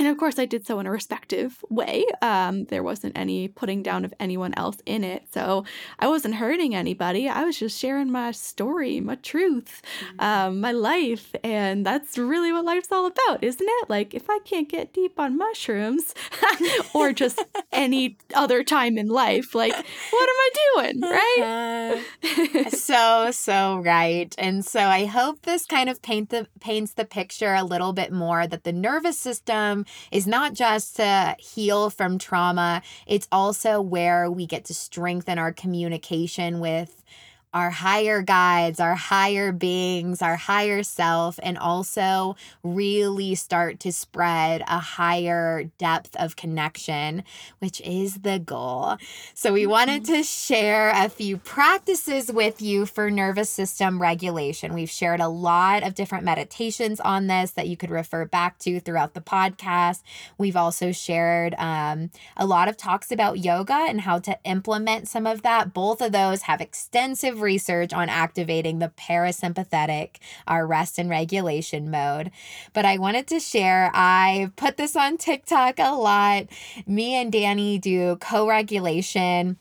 and 0.00 0.08
of 0.08 0.16
course 0.18 0.38
I 0.40 0.46
did 0.46 0.66
so 0.66 0.80
in 0.80 0.86
a 0.86 0.90
respective 0.90 1.62
way. 1.68 2.04
Um 2.22 2.64
there 2.64 2.82
wasn't 2.82 3.16
any 3.16 3.46
putting 3.46 3.82
down 3.84 4.04
of 4.04 4.12
anyone 4.18 4.52
else 4.56 4.78
in 4.86 5.04
it. 5.04 5.22
So 5.32 5.64
I 6.00 6.08
wasn't 6.08 6.34
hurting 6.36 6.74
anybody. 6.74 7.28
I 7.28 7.44
was 7.44 7.56
just 7.58 7.78
sharing 7.78 8.10
my 8.10 8.32
story, 8.32 8.98
my 9.00 9.14
truth 9.16 9.82
Mm-hmm. 10.00 10.20
um, 10.20 10.60
my 10.60 10.72
life. 10.72 11.34
And 11.44 11.84
that's 11.84 12.16
really 12.16 12.52
what 12.52 12.64
life's 12.64 12.90
all 12.90 13.06
about, 13.06 13.42
isn't 13.44 13.66
it? 13.78 13.90
Like, 13.90 14.14
if 14.14 14.30
I 14.30 14.38
can't 14.44 14.68
get 14.68 14.92
deep 14.94 15.18
on 15.20 15.36
mushrooms 15.36 16.14
or 16.94 17.12
just 17.12 17.42
any 17.72 18.16
other 18.34 18.62
time 18.64 18.96
in 18.96 19.08
life, 19.08 19.54
like, 19.54 19.72
what 19.74 20.28
am 20.32 20.40
I 20.46 20.50
doing? 20.74 21.00
Right? 21.20 22.02
Uh, 22.24 22.70
so 22.70 23.30
so 23.30 23.78
right 23.78 24.34
and 24.38 24.64
so 24.64 24.80
i 24.80 25.04
hope 25.04 25.42
this 25.42 25.66
kind 25.66 25.88
of 25.90 26.00
paint 26.02 26.30
the 26.30 26.46
paints 26.60 26.94
the 26.94 27.04
picture 27.04 27.54
a 27.54 27.64
little 27.64 27.92
bit 27.92 28.12
more 28.12 28.46
that 28.46 28.64
the 28.64 28.72
nervous 28.72 29.18
system 29.18 29.84
is 30.10 30.26
not 30.26 30.52
just 30.54 30.96
to 30.96 31.36
heal 31.38 31.90
from 31.90 32.18
trauma 32.18 32.82
it's 33.06 33.28
also 33.32 33.80
where 33.80 34.30
we 34.30 34.46
get 34.46 34.64
to 34.64 34.74
strengthen 34.74 35.38
our 35.38 35.52
communication 35.52 36.60
with 36.60 37.02
our 37.52 37.70
higher 37.70 38.22
guides, 38.22 38.78
our 38.78 38.94
higher 38.94 39.52
beings, 39.52 40.22
our 40.22 40.36
higher 40.36 40.82
self, 40.82 41.38
and 41.42 41.58
also 41.58 42.36
really 42.62 43.34
start 43.34 43.80
to 43.80 43.92
spread 43.92 44.62
a 44.68 44.78
higher 44.78 45.64
depth 45.78 46.14
of 46.16 46.36
connection, 46.36 47.24
which 47.58 47.80
is 47.80 48.16
the 48.16 48.38
goal. 48.38 48.96
So, 49.34 49.52
we 49.52 49.66
wanted 49.66 50.04
to 50.06 50.22
share 50.22 50.90
a 50.94 51.08
few 51.08 51.36
practices 51.38 52.30
with 52.30 52.62
you 52.62 52.86
for 52.86 53.10
nervous 53.10 53.50
system 53.50 54.00
regulation. 54.00 54.74
We've 54.74 54.90
shared 54.90 55.20
a 55.20 55.28
lot 55.28 55.82
of 55.82 55.94
different 55.94 56.24
meditations 56.24 57.00
on 57.00 57.26
this 57.26 57.50
that 57.52 57.68
you 57.68 57.76
could 57.76 57.90
refer 57.90 58.24
back 58.24 58.58
to 58.60 58.80
throughout 58.80 59.14
the 59.14 59.20
podcast. 59.20 60.02
We've 60.38 60.56
also 60.56 60.92
shared 60.92 61.54
um, 61.58 62.10
a 62.36 62.46
lot 62.46 62.68
of 62.68 62.76
talks 62.76 63.10
about 63.10 63.38
yoga 63.38 63.86
and 63.88 64.02
how 64.02 64.18
to 64.20 64.38
implement 64.44 65.08
some 65.08 65.26
of 65.26 65.42
that. 65.42 65.72
Both 65.72 66.00
of 66.00 66.12
those 66.12 66.42
have 66.42 66.60
extensive 66.60 67.39
research 67.40 67.92
on 67.92 68.08
activating 68.08 68.78
the 68.78 68.92
parasympathetic, 68.96 70.16
our 70.46 70.66
rest 70.66 70.98
and 70.98 71.10
regulation 71.10 71.90
mode. 71.90 72.30
But 72.72 72.84
I 72.84 72.98
wanted 72.98 73.26
to 73.28 73.40
share, 73.40 73.90
I 73.94 74.50
put 74.56 74.76
this 74.76 74.96
on 74.96 75.16
TikTok 75.16 75.78
a 75.78 75.94
lot. 75.94 76.46
Me 76.86 77.14
and 77.14 77.32
Danny 77.32 77.78
do 77.78 78.16
co 78.16 78.48
regulation 78.48 79.58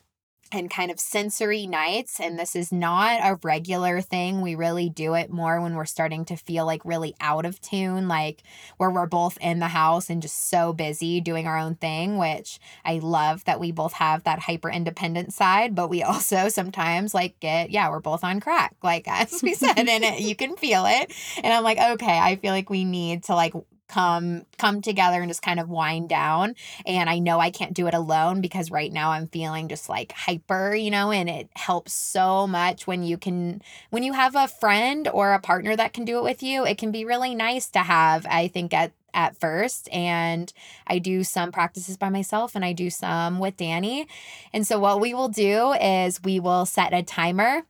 and 0.51 0.69
kind 0.69 0.91
of 0.91 0.99
sensory 0.99 1.67
nights. 1.67 2.19
And 2.19 2.37
this 2.37 2.55
is 2.55 2.71
not 2.71 3.19
a 3.23 3.39
regular 3.43 4.01
thing. 4.01 4.41
We 4.41 4.55
really 4.55 4.89
do 4.89 5.13
it 5.13 5.29
more 5.29 5.61
when 5.61 5.75
we're 5.75 5.85
starting 5.85 6.25
to 6.25 6.35
feel 6.35 6.65
like 6.65 6.83
really 6.83 7.15
out 7.19 7.45
of 7.45 7.61
tune, 7.61 8.07
like 8.07 8.43
where 8.77 8.89
we're 8.89 9.05
both 9.05 9.37
in 9.41 9.59
the 9.59 9.67
house 9.67 10.09
and 10.09 10.21
just 10.21 10.49
so 10.49 10.73
busy 10.73 11.21
doing 11.21 11.47
our 11.47 11.57
own 11.57 11.75
thing, 11.75 12.17
which 12.17 12.59
I 12.83 12.99
love 12.99 13.45
that 13.45 13.59
we 13.59 13.71
both 13.71 13.93
have 13.93 14.23
that 14.23 14.39
hyper 14.39 14.69
independent 14.69 15.33
side, 15.33 15.75
but 15.75 15.89
we 15.89 16.03
also 16.09 16.49
sometimes 16.49 17.13
like 17.13 17.39
get, 17.39 17.69
yeah, 17.69 17.89
we're 17.89 17.99
both 17.99 18.23
on 18.23 18.39
crack, 18.39 18.75
like 18.83 19.07
as 19.07 19.41
we 19.43 19.53
said 19.53 19.77
in 19.77 20.03
it, 20.03 20.21
you 20.21 20.35
can 20.35 20.55
feel 20.55 20.85
it. 20.85 21.13
And 21.43 21.53
I'm 21.53 21.63
like, 21.63 21.77
okay, 21.77 22.17
I 22.19 22.35
feel 22.37 22.51
like 22.51 22.69
we 22.69 22.85
need 22.85 23.23
to 23.25 23.35
like 23.35 23.53
come 23.89 24.45
come 24.57 24.81
together 24.81 25.19
and 25.19 25.29
just 25.29 25.41
kind 25.41 25.59
of 25.59 25.69
wind 25.69 26.07
down 26.07 26.55
and 26.85 27.09
i 27.09 27.19
know 27.19 27.39
i 27.39 27.49
can't 27.49 27.73
do 27.73 27.87
it 27.87 27.93
alone 27.93 28.39
because 28.39 28.71
right 28.71 28.93
now 28.93 29.11
i'm 29.11 29.27
feeling 29.27 29.67
just 29.67 29.89
like 29.89 30.11
hyper 30.11 30.73
you 30.75 30.91
know 30.91 31.11
and 31.11 31.29
it 31.29 31.49
helps 31.55 31.91
so 31.91 32.47
much 32.47 32.87
when 32.87 33.03
you 33.03 33.17
can 33.17 33.61
when 33.89 34.03
you 34.03 34.13
have 34.13 34.35
a 34.35 34.47
friend 34.47 35.07
or 35.11 35.33
a 35.33 35.39
partner 35.39 35.75
that 35.75 35.93
can 35.93 36.05
do 36.05 36.17
it 36.17 36.23
with 36.23 36.41
you 36.43 36.65
it 36.65 36.77
can 36.77 36.91
be 36.91 37.03
really 37.03 37.35
nice 37.35 37.67
to 37.69 37.79
have 37.79 38.25
i 38.29 38.47
think 38.47 38.73
at 38.73 38.91
at 39.13 39.35
first 39.35 39.89
and 39.91 40.53
I 40.85 40.99
do 40.99 41.23
some 41.23 41.51
practices 41.51 41.97
by 41.97 42.09
myself 42.09 42.55
and 42.55 42.63
I 42.63 42.73
do 42.73 42.91
some 42.91 43.39
with 43.39 43.57
Danny. 43.57 44.07
And 44.53 44.67
so 44.67 44.79
what 44.79 45.01
we 45.01 45.15
will 45.15 45.29
do 45.29 45.73
is 45.73 46.21
we 46.23 46.39
will 46.39 46.67
set 46.67 46.93
a 46.93 47.01
timer 47.01 47.63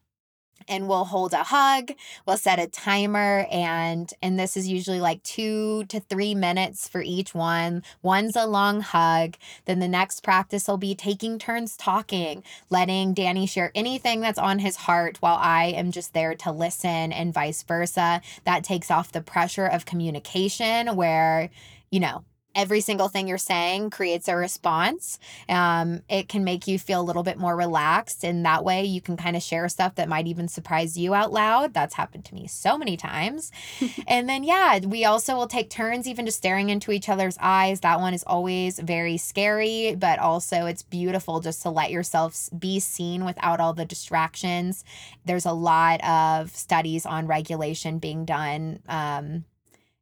and 0.70 0.88
we'll 0.88 1.06
hold 1.06 1.34
a 1.34 1.44
hug 1.44 1.92
we'll 2.26 2.38
set 2.38 2.60
a 2.60 2.68
timer 2.68 3.48
and 3.52 4.14
and 4.22 4.40
this 4.40 4.56
is 4.56 4.68
usually 4.68 5.00
like 5.02 5.22
two 5.24 5.84
to 5.86 6.00
three 6.00 6.36
minutes 6.36 6.88
for 6.88 7.02
each 7.02 7.34
one. 7.34 7.84
One's 8.02 8.36
a 8.36 8.46
long 8.46 8.82
hug 8.82 9.36
then 9.66 9.80
the 9.80 9.88
next 9.88 10.24
practice 10.24 10.68
will 10.68 10.78
be 10.78 10.96
taking 10.96 11.40
turns 11.40 11.76
talking 11.76 12.44
letting 12.70 13.14
danny 13.14 13.46
share 13.46 13.72
anything 13.76 14.22
that's 14.22 14.40
on 14.40 14.60
his 14.60 14.76
heart 14.76 15.18
while 15.20 15.38
i 15.42 15.66
am 15.66 15.92
just 15.92 16.14
there 16.14 16.36
to 16.36 16.52
listen 16.52 17.12
and 17.12 17.34
vice 17.34 17.64
versa. 17.64 18.22
That 18.46 18.64
takes 18.64 18.92
off 18.92 19.12
the 19.12 19.22
pressure 19.22 19.66
of 19.66 19.86
communication 19.86 20.96
where 20.96 21.50
you 21.92 22.00
know 22.00 22.24
every 22.60 22.82
single 22.82 23.08
thing 23.08 23.26
you're 23.26 23.38
saying 23.38 23.90
creates 23.90 24.28
a 24.28 24.36
response. 24.36 25.18
Um, 25.48 26.02
it 26.10 26.28
can 26.28 26.44
make 26.44 26.68
you 26.68 26.78
feel 26.78 27.00
a 27.00 27.08
little 27.10 27.24
bit 27.24 27.38
more 27.38 27.56
relaxed. 27.56 28.26
And 28.26 28.46
that 28.46 28.66
way 28.66 28.84
you 28.84 29.00
can 29.00 29.16
kind 29.16 29.38
of 29.38 29.42
share 29.42 29.70
stuff 29.70 29.96
that 29.96 30.10
might 30.10 30.28
even 30.28 30.50
surprise 30.50 30.98
you 30.98 31.14
out 31.14 31.32
loud. 31.32 31.74
That's 31.74 31.94
happened 31.94 32.26
to 32.26 32.36
me 32.36 32.48
so 32.48 32.78
many 32.78 32.98
times. 32.98 33.54
and 34.08 34.28
then, 34.28 34.44
yeah, 34.44 34.80
we 34.80 35.06
also 35.06 35.36
will 35.36 35.48
take 35.48 35.70
turns 35.70 36.06
even 36.06 36.26
just 36.26 36.38
staring 36.38 36.70
into 36.70 36.92
each 36.92 37.08
other's 37.08 37.38
eyes. 37.40 37.80
That 37.80 38.02
one 38.02 38.14
is 38.14 38.24
always 38.28 38.78
very 38.78 39.16
scary, 39.16 39.96
but 39.96 40.20
also 40.20 40.66
it's 40.66 40.84
beautiful 40.84 41.40
just 41.40 41.62
to 41.62 41.70
let 41.70 41.92
yourself 41.92 42.50
be 42.58 42.82
seen 42.82 43.24
without 43.24 43.62
all 43.62 43.74
the 43.74 43.86
distractions. 43.86 44.84
There's 45.24 45.46
a 45.46 45.54
lot 45.54 46.04
of 46.04 46.54
studies 46.54 47.06
on 47.06 47.26
regulation 47.26 48.00
being 48.00 48.26
done. 48.26 48.82
Um, 48.90 49.46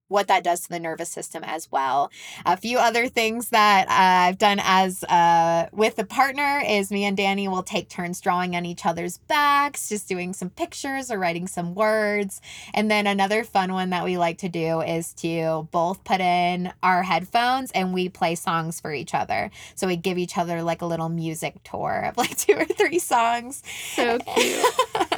what 0.07 0.27
that 0.27 0.43
does 0.43 0.61
to 0.61 0.69
the 0.69 0.79
nervous 0.79 1.09
system 1.09 1.43
as 1.43 1.71
well. 1.71 2.11
A 2.45 2.57
few 2.57 2.77
other 2.77 3.07
things 3.07 3.49
that 3.49 3.87
uh, 3.87 4.27
I've 4.27 4.37
done 4.37 4.59
as 4.63 5.03
uh, 5.03 5.67
with 5.71 5.99
a 5.99 6.05
partner 6.05 6.61
is 6.65 6.91
me 6.91 7.03
and 7.05 7.17
Danny 7.17 7.47
will 7.47 7.63
take 7.63 7.89
turns 7.89 8.21
drawing 8.21 8.55
on 8.55 8.65
each 8.65 8.85
other's 8.85 9.17
backs, 9.17 9.89
just 9.89 10.07
doing 10.07 10.33
some 10.33 10.49
pictures 10.49 11.11
or 11.11 11.17
writing 11.17 11.47
some 11.47 11.75
words. 11.75 12.41
And 12.73 12.89
then 12.89 13.07
another 13.07 13.43
fun 13.43 13.73
one 13.73 13.89
that 13.89 14.03
we 14.03 14.17
like 14.17 14.37
to 14.39 14.49
do 14.49 14.81
is 14.81 15.13
to 15.15 15.67
both 15.71 16.03
put 16.03 16.21
in 16.21 16.71
our 16.83 17.03
headphones 17.03 17.71
and 17.71 17.93
we 17.93 18.09
play 18.09 18.35
songs 18.35 18.79
for 18.79 18.93
each 18.93 19.13
other. 19.13 19.51
So 19.75 19.87
we 19.87 19.95
give 19.95 20.17
each 20.17 20.37
other 20.37 20.61
like 20.63 20.81
a 20.81 20.85
little 20.85 21.09
music 21.09 21.63
tour 21.63 22.05
of 22.07 22.17
like 22.17 22.37
two 22.37 22.53
or 22.53 22.65
three 22.65 22.99
songs. 22.99 23.63
So 23.95 24.19
cute. 24.19 24.65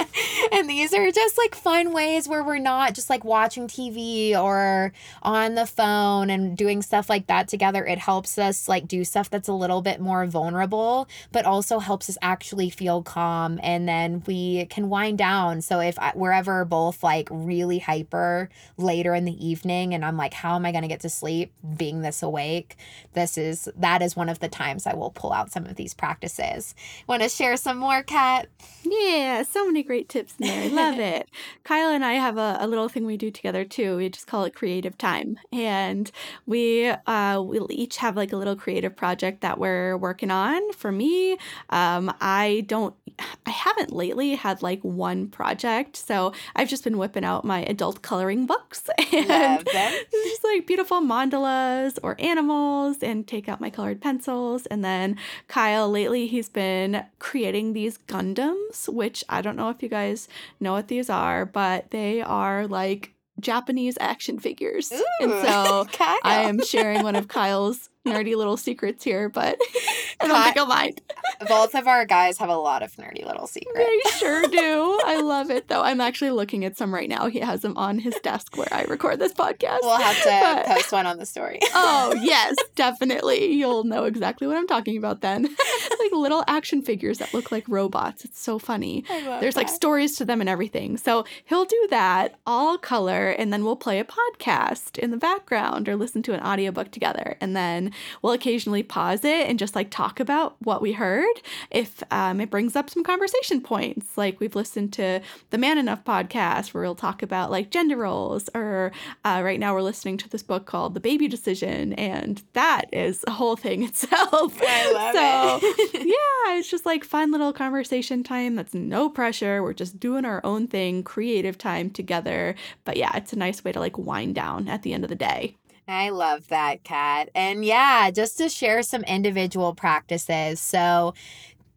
and 0.52 0.70
these 0.70 0.94
are 0.94 1.12
just 1.12 1.38
like 1.38 1.56
fun 1.56 1.94
ways 1.94 2.28
where 2.28 2.44
we're 2.44 2.58
not 2.58 2.94
just 2.94 3.10
like 3.10 3.24
watching 3.24 3.68
TV 3.68 4.36
or 4.36 4.92
on 5.22 5.56
the 5.56 5.66
phone 5.66 6.30
and 6.30 6.58
doing 6.58 6.82
stuff 6.82 7.10
like 7.10 7.28
that 7.28 7.48
together. 7.48 7.86
It 7.86 8.00
helps 8.00 8.38
us 8.38 8.68
like 8.68 8.88
do 8.88 9.04
stuff 9.04 9.30
that's 9.30 9.48
a 9.48 9.54
little 9.54 9.82
bit 9.82 10.00
more 10.00 10.26
vulnerable, 10.26 11.08
but 11.32 11.46
also 11.46 11.80
helps 11.80 12.10
us 12.10 12.18
actually 12.22 12.70
feel 12.70 13.04
calm. 13.04 13.60
And 13.62 13.88
then 13.88 14.24
we 14.26 14.66
can 14.66 14.90
wind 14.90 15.18
down. 15.18 15.62
So 15.62 15.80
if 15.80 15.98
I, 16.00 16.12
we're 16.16 16.32
ever 16.32 16.66
both 16.66 17.04
like 17.04 17.28
really 17.32 17.80
hyper 17.80 18.50
later 18.78 19.14
in 19.14 19.26
the 19.26 19.46
evening 19.46 19.94
and 19.94 20.04
I'm 20.04 20.18
like, 20.18 20.34
how 20.34 20.56
am 20.56 20.66
I 20.66 20.72
going 20.72 20.84
to 20.84 20.88
get 20.88 21.02
to 21.02 21.10
sleep 21.10 21.52
being 21.78 22.02
this 22.02 22.24
awake? 22.24 22.78
This 23.14 23.38
is, 23.38 23.70
that 23.78 24.02
is 24.02 24.16
one 24.16 24.30
of 24.30 24.40
the 24.40 24.50
times 24.50 24.88
I 24.88 24.96
will 24.96 25.12
pull 25.12 25.34
out 25.34 25.52
some 25.52 25.66
of 25.66 25.76
these 25.76 25.94
practices. 25.94 26.76
Want 27.08 27.24
to 27.24 27.30
share 27.30 27.58
some 27.58 27.78
more, 27.78 28.04
Kat? 28.04 28.48
Yeah, 28.90 29.44
so 29.44 29.66
many 29.66 29.84
great 29.84 30.10
tips 30.10 30.36
in 30.40 30.48
there. 30.48 30.64
I 30.64 30.68
love 30.68 31.00
it. 31.14 31.30
Kyle 31.64 31.90
and 31.90 32.04
I 32.04 32.14
have 32.14 32.38
a, 32.38 32.58
a 32.60 32.68
little 32.68 32.90
thing 32.90 33.06
we 33.06 33.18
do 33.18 33.30
together 33.30 33.64
too. 33.64 33.98
We 33.98 34.10
just 34.10 34.28
call 34.28 34.44
it 34.46 34.56
creative 34.56 34.98
time. 34.98 35.38
And 35.52 36.12
we 36.46 36.88
uh, 36.88 37.42
we'll 37.46 37.68
each 37.70 37.98
have 37.98 38.16
like 38.16 38.34
a 38.34 38.38
little 38.38 38.56
creative 38.56 38.96
project 38.96 39.42
that 39.42 39.60
we're 39.60 39.96
working 39.98 40.32
on. 40.32 40.72
For 40.74 40.92
me, 40.92 41.38
um, 41.70 42.14
I 42.20 42.66
don't 42.68 42.96
I 43.46 43.50
haven't 43.52 43.92
lately 43.92 44.36
had 44.36 44.62
like 44.62 44.82
one 44.82 45.28
project. 45.28 45.96
So 45.96 46.34
I've 46.56 46.70
just 46.70 46.84
been 46.84 46.98
whipping 46.98 47.26
out 47.26 47.46
my 47.46 47.62
adult 47.64 48.02
coloring 48.02 48.46
books 48.46 48.90
and 49.14 49.68
just 50.12 50.44
like 50.44 50.66
beautiful 50.68 51.02
mandalas 51.02 51.98
or 52.04 52.16
animals 52.20 52.98
and 53.02 53.28
take 53.28 53.50
out 53.50 53.62
my 53.62 53.70
colored 53.70 54.02
pencils. 54.02 54.66
And 54.68 54.84
then 54.84 55.18
Kyle 55.48 55.90
lately 55.90 56.28
he's 56.28 56.50
been 56.50 57.04
creating 57.20 57.74
these 57.74 57.98
Gundams, 58.08 58.79
which 58.88 59.24
I 59.30 59.42
don't 59.42 59.56
know 59.56 59.70
if 59.70 59.82
you 59.84 59.90
guys 59.90 60.28
know 60.60 60.74
what 60.74 60.88
these 60.88 61.10
are, 61.10 61.46
but 61.46 61.92
they 61.92 62.22
are 62.22 62.68
like 62.68 63.14
Japanese 63.40 63.98
action 64.00 64.40
figures. 64.40 64.92
Ooh, 64.92 65.04
and 65.22 65.32
so 65.48 65.86
Kyle. 65.92 66.20
I 66.24 66.44
am 66.44 66.64
sharing 66.64 67.04
one 67.04 67.16
of 67.16 67.28
Kyle's 67.28 67.90
nerdy 68.10 68.36
little 68.36 68.58
secrets 68.58 69.04
here, 69.04 69.30
but 69.30 69.58
I 70.22 70.28
don't 70.28 70.44
think 70.44 70.58
I'll 70.58 70.66
mind. 70.66 71.02
Both 71.48 71.76
of 71.76 71.88
our 71.88 72.06
guys 72.06 72.38
have 72.40 72.50
a 72.50 72.56
lot 72.58 72.84
of 72.84 72.92
nerdy 72.98 73.26
little 73.26 73.48
secrets. 73.48 73.78
They 73.78 74.10
sure 74.18 74.44
do. 74.48 75.00
I 75.06 75.22
love 75.22 75.50
it 75.50 75.68
though. 75.68 75.82
I'm 75.82 76.02
actually 76.02 76.32
looking 76.32 76.66
at 76.66 76.78
some 76.78 76.94
right 76.94 77.08
now. 77.10 77.28
He 77.28 77.40
has 77.40 77.62
them 77.62 77.78
on 77.78 78.00
his 78.00 78.16
desk 78.24 78.58
where 78.58 78.68
I 78.72 78.84
record 78.84 79.20
this 79.20 79.34
podcast. 79.34 79.80
We'll 79.82 79.98
have 79.98 80.18
to 80.24 80.30
But- 80.30 80.66
post 80.76 80.92
one 80.92 81.06
on 81.06 81.18
the 81.18 81.26
story. 81.26 81.60
Oh, 81.82 82.14
yes, 82.22 82.56
definitely. 82.76 83.54
You'll 83.54 83.84
know 83.84 84.04
exactly 84.04 84.48
what 84.48 84.58
I'm 84.58 84.68
talking 84.68 84.98
about 84.98 85.22
then. 85.22 85.44
like 86.00 86.12
little 86.12 86.44
action 86.48 86.82
figures 86.82 87.20
that 87.20 87.34
look 87.34 87.52
like 87.52 87.64
robots. 87.68 88.26
It's 88.26 88.40
so 88.40 88.60
funny. 88.60 89.04
There's 89.40 89.56
like 89.56 89.70
stories 89.70 90.16
to 90.18 90.26
them 90.26 90.42
and 90.42 90.50
everything. 90.50 90.98
So 90.98 91.26
he'll 91.46 91.66
do 91.66 91.88
that 91.92 92.36
all 92.46 92.78
color 92.78 93.30
and 93.30 93.54
then 93.54 93.64
we'll 93.64 93.76
play 93.76 94.00
a 94.00 94.04
podcast 94.04 94.98
in 94.98 95.12
the 95.12 95.18
background 95.18 95.88
or 95.88 95.96
listen 95.96 96.22
to 96.24 96.34
an 96.34 96.42
audiobook 96.42 96.92
together. 96.92 97.38
And 97.40 97.56
then 97.56 97.92
we'll 98.22 98.34
occasionally 98.34 98.84
pause 98.84 99.24
it 99.24 99.48
and 99.48 99.60
just 99.60 99.76
like 99.76 99.90
talk 99.90 100.20
about 100.20 100.56
what 100.60 100.82
we 100.82 100.94
heard 100.94 101.42
if 101.72 102.02
um, 102.12 102.42
it 102.42 102.50
brings 102.50 102.76
up 102.76 102.90
some 102.90 103.04
conversation 103.04 103.62
points. 103.62 104.18
Like 104.18 104.40
we've 104.40 104.56
listened 104.56 104.94
to 104.94 105.22
the 105.50 105.58
Man 105.58 105.78
Enough 105.78 106.04
podcast 106.04 106.74
where 106.74 106.84
we'll 106.84 106.96
talk 106.96 107.22
about 107.22 107.52
like 107.52 107.70
gender 107.72 107.98
roles 107.98 108.50
or 108.54 108.92
uh, 109.26 109.42
right 109.44 109.60
now 109.60 109.74
we're 109.74 109.82
listening 109.82 110.18
to 110.18 110.30
this 110.30 110.44
book 110.44 110.66
called 110.66 110.94
The 110.94 111.00
Baby 111.00 111.28
Decision 111.28 111.94
and 111.94 112.42
that 112.54 112.86
is 112.92 113.24
a 113.28 113.32
whole 113.32 113.56
thing 113.56 113.84
itself. 113.90 114.60
I 114.62 114.92
love 114.92 115.62
so, 115.62 115.68
it. 115.68 115.94
yeah, 116.08 116.58
it's 116.58 116.70
just 116.70 116.86
like 116.86 117.04
fun 117.04 117.32
little 117.32 117.54
conversation 117.54 118.24
time 118.24 118.56
that's 118.56 118.74
no 118.74 119.10
pressure. 119.10 119.62
We're 119.64 119.74
just 119.74 120.00
doing 120.00 120.26
our 120.26 120.42
own 120.44 120.68
thing, 120.68 121.04
creative 121.04 121.58
time 121.58 121.90
together. 121.90 122.56
But 122.86 122.98
yeah, 122.98 123.16
it's 123.16 123.34
a 123.34 123.38
nice 123.38 123.64
way 123.64 123.72
to 123.72 123.80
like 123.80 123.98
wind 123.98 124.36
down 124.36 124.68
at 124.68 124.84
the 124.84 124.94
end 124.94 125.04
of 125.04 125.10
the 125.10 125.16
day. 125.16 125.56
I 125.90 126.10
love 126.10 126.48
that, 126.50 126.84
Kat. 126.84 127.30
And 127.34 127.66
yeah, 127.66 128.12
just 128.12 128.38
to 128.38 128.50
share 128.50 128.84
some 128.84 129.02
individual 129.04 129.74
practices. 129.74 130.60
So, 130.60 131.16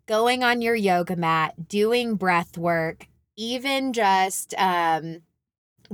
going 0.07 0.42
on 0.44 0.61
your 0.62 0.75
yoga 0.75 1.16
mat, 1.16 1.68
doing 1.68 2.16
breath 2.16 2.59
work, 2.59 3.07
even 3.37 3.92
just 3.92 4.55
um, 4.59 5.22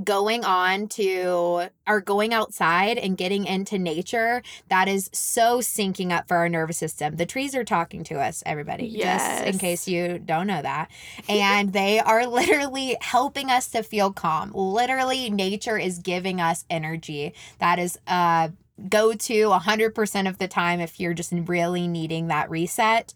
going 0.03 0.43
on 0.45 0.87
to 0.89 1.69
or 1.87 2.01
going 2.01 2.33
outside 2.33 2.97
and 2.97 3.17
getting 3.17 3.45
into 3.45 3.77
nature, 3.79 4.41
that 4.69 4.87
is 4.87 5.09
so 5.13 5.59
syncing 5.59 6.11
up 6.11 6.27
for 6.27 6.37
our 6.37 6.49
nervous 6.49 6.77
system. 6.77 7.15
The 7.15 7.25
trees 7.25 7.55
are 7.55 7.63
talking 7.63 8.03
to 8.05 8.19
us, 8.19 8.43
everybody, 8.45 8.89
just 8.91 9.43
in 9.45 9.57
case 9.57 9.87
you 9.87 10.19
don't 10.19 10.47
know 10.47 10.61
that. 10.61 10.89
And 11.29 11.73
they 11.73 11.99
are 11.99 12.25
literally 12.25 12.97
helping 13.01 13.49
us 13.49 13.67
to 13.69 13.83
feel 13.83 14.11
calm. 14.11 14.51
Literally, 14.53 15.29
nature 15.29 15.77
is 15.77 15.99
giving 15.99 16.41
us 16.41 16.65
energy. 16.69 17.33
That 17.59 17.79
is 17.79 17.97
uh 18.07 18.49
go 18.87 19.13
to 19.13 19.33
100% 19.49 20.29
of 20.29 20.37
the 20.37 20.47
time 20.47 20.79
if 20.79 20.99
you're 20.99 21.13
just 21.13 21.33
really 21.33 21.87
needing 21.87 22.27
that 22.27 22.49
reset. 22.49 23.13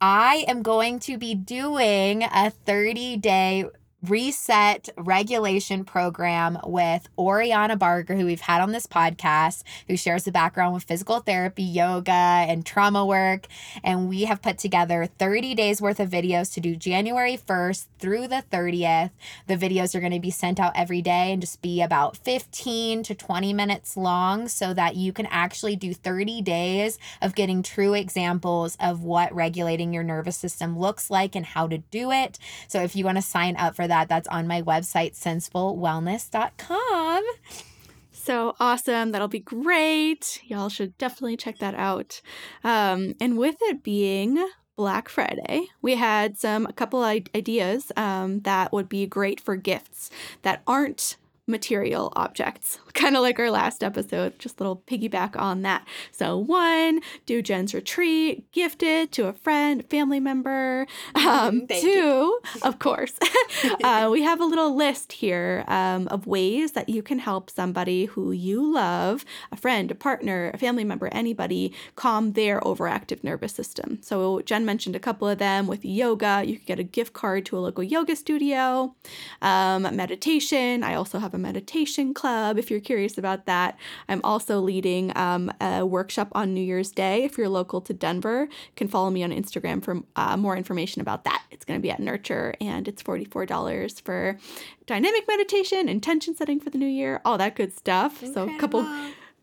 I 0.00 0.44
am 0.48 0.62
going 0.62 0.98
to 1.00 1.16
be 1.16 1.34
doing 1.34 2.22
a 2.24 2.50
30 2.50 3.16
day 3.18 3.66
reset 4.02 4.88
regulation 4.96 5.84
program 5.84 6.58
with 6.64 7.08
Oriana 7.18 7.76
Barger, 7.76 8.14
who 8.14 8.26
we've 8.26 8.40
had 8.40 8.60
on 8.60 8.72
this 8.72 8.86
podcast, 8.86 9.62
who 9.88 9.96
shares 9.96 10.24
the 10.24 10.32
background 10.32 10.74
with 10.74 10.84
physical 10.84 11.20
therapy, 11.20 11.62
yoga, 11.62 12.12
and 12.12 12.64
trauma 12.64 13.04
work. 13.04 13.46
And 13.82 14.08
we 14.08 14.24
have 14.24 14.42
put 14.42 14.58
together 14.58 15.06
30 15.06 15.54
days 15.54 15.80
worth 15.80 16.00
of 16.00 16.10
videos 16.10 16.52
to 16.54 16.60
do 16.60 16.76
January 16.76 17.36
1st 17.36 17.86
through 17.98 18.28
the 18.28 18.44
30th. 18.50 19.10
The 19.46 19.56
videos 19.56 19.94
are 19.94 20.00
going 20.00 20.12
to 20.12 20.20
be 20.20 20.30
sent 20.30 20.60
out 20.60 20.72
every 20.76 21.02
day 21.02 21.32
and 21.32 21.40
just 21.40 21.62
be 21.62 21.82
about 21.82 22.16
15 22.18 23.02
to 23.04 23.14
20 23.14 23.52
minutes 23.52 23.96
long 23.96 24.48
so 24.48 24.74
that 24.74 24.96
you 24.96 25.12
can 25.12 25.26
actually 25.26 25.76
do 25.76 25.94
30 25.94 26.42
days 26.42 26.98
of 27.22 27.34
getting 27.34 27.62
true 27.62 27.94
examples 27.94 28.76
of 28.78 29.02
what 29.02 29.34
regulating 29.34 29.92
your 29.92 30.02
nervous 30.02 30.36
system 30.36 30.78
looks 30.78 31.10
like 31.10 31.34
and 31.34 31.46
how 31.46 31.66
to 31.66 31.78
do 31.78 32.10
it. 32.10 32.38
So 32.68 32.82
if 32.82 32.94
you 32.94 33.04
want 33.04 33.18
to 33.18 33.22
sign 33.22 33.56
up 33.56 33.74
for 33.74 33.85
that, 33.86 34.08
that's 34.08 34.26
on 34.28 34.46
my 34.46 34.62
website, 34.62 35.18
sensefulwellness.com. 35.18 37.24
So 38.10 38.56
awesome. 38.58 39.12
That'll 39.12 39.28
be 39.28 39.38
great. 39.38 40.40
Y'all 40.44 40.68
should 40.68 40.98
definitely 40.98 41.36
check 41.36 41.58
that 41.58 41.76
out. 41.76 42.20
Um, 42.64 43.14
and 43.20 43.38
with 43.38 43.58
it 43.62 43.84
being 43.84 44.44
Black 44.74 45.08
Friday, 45.08 45.68
we 45.80 45.94
had 45.94 46.36
some 46.36 46.66
a 46.66 46.72
couple 46.72 47.04
ideas 47.04 47.92
um, 47.96 48.40
that 48.40 48.72
would 48.72 48.88
be 48.88 49.06
great 49.06 49.40
for 49.40 49.54
gifts 49.54 50.10
that 50.42 50.62
aren't 50.66 51.16
material 51.46 52.12
objects, 52.16 52.78
kind 52.94 53.16
of 53.16 53.22
like 53.22 53.38
our 53.38 53.50
last 53.50 53.82
episode, 53.82 54.38
just 54.38 54.60
a 54.60 54.62
little 54.62 54.82
piggyback 54.86 55.36
on 55.36 55.62
that. 55.62 55.86
So, 56.10 56.36
one, 56.36 57.00
do 57.24 57.42
Jen's 57.42 57.74
retreat, 57.74 58.50
gift 58.52 58.82
it 58.82 59.12
to 59.12 59.28
a 59.28 59.32
friend, 59.32 59.84
family 59.88 60.20
member. 60.20 60.86
Um, 61.26 61.66
two, 61.66 62.38
of 62.62 62.78
course, 62.78 63.14
uh, 63.84 64.08
we 64.12 64.22
have 64.22 64.40
a 64.40 64.44
little 64.44 64.76
list 64.76 65.12
here 65.12 65.64
um, 65.66 66.06
of 66.08 66.26
ways 66.26 66.72
that 66.72 66.88
you 66.88 67.02
can 67.02 67.18
help 67.18 67.50
somebody 67.50 68.04
who 68.04 68.32
you 68.32 68.72
love, 68.72 69.24
a 69.50 69.56
friend, 69.56 69.90
a 69.90 69.94
partner, 69.94 70.50
a 70.54 70.58
family 70.58 70.84
member, 70.84 71.08
anybody, 71.08 71.74
calm 71.96 72.32
their 72.32 72.60
overactive 72.60 73.24
nervous 73.24 73.52
system. 73.52 73.98
So, 74.02 74.40
Jen 74.42 74.64
mentioned 74.64 74.94
a 74.94 75.00
couple 75.00 75.28
of 75.28 75.38
them 75.38 75.66
with 75.66 75.84
yoga. 75.84 76.42
You 76.46 76.56
could 76.56 76.66
get 76.66 76.78
a 76.78 76.84
gift 76.84 77.12
card 77.12 77.44
to 77.46 77.58
a 77.58 77.60
local 77.60 77.82
yoga 77.82 78.14
studio, 78.14 78.94
um, 79.42 79.82
meditation. 79.96 80.84
I 80.84 80.94
also 80.94 81.18
have 81.18 81.34
a 81.36 81.38
meditation 81.38 82.12
club 82.12 82.58
if 82.58 82.70
you're 82.70 82.80
curious 82.80 83.16
about 83.16 83.46
that. 83.46 83.78
I'm 84.08 84.20
also 84.24 84.58
leading 84.58 85.16
um, 85.16 85.52
a 85.60 85.86
workshop 85.86 86.28
on 86.32 86.52
New 86.52 86.60
Year's 86.60 86.90
Day. 86.90 87.22
If 87.22 87.38
you're 87.38 87.48
local 87.48 87.80
to 87.82 87.94
Denver, 87.94 88.48
you 88.50 88.72
can 88.74 88.88
follow 88.88 89.10
me 89.10 89.22
on 89.22 89.30
Instagram 89.30 89.84
for 89.84 90.02
uh, 90.16 90.36
more 90.36 90.56
information 90.56 91.00
about 91.00 91.24
that. 91.24 91.44
It's 91.52 91.64
going 91.64 91.78
to 91.78 91.82
be 91.82 91.90
at 91.90 92.00
Nurture 92.00 92.54
and 92.60 92.88
it's 92.88 93.02
$44 93.02 94.02
for 94.02 94.38
dynamic 94.86 95.28
meditation, 95.28 95.88
intention 95.88 96.34
setting 96.34 96.58
for 96.58 96.70
the 96.70 96.78
new 96.78 96.86
year, 96.86 97.20
all 97.24 97.38
that 97.38 97.54
good 97.54 97.76
stuff. 97.76 98.24
So, 98.24 98.48
a 98.48 98.58
couple 98.58 98.84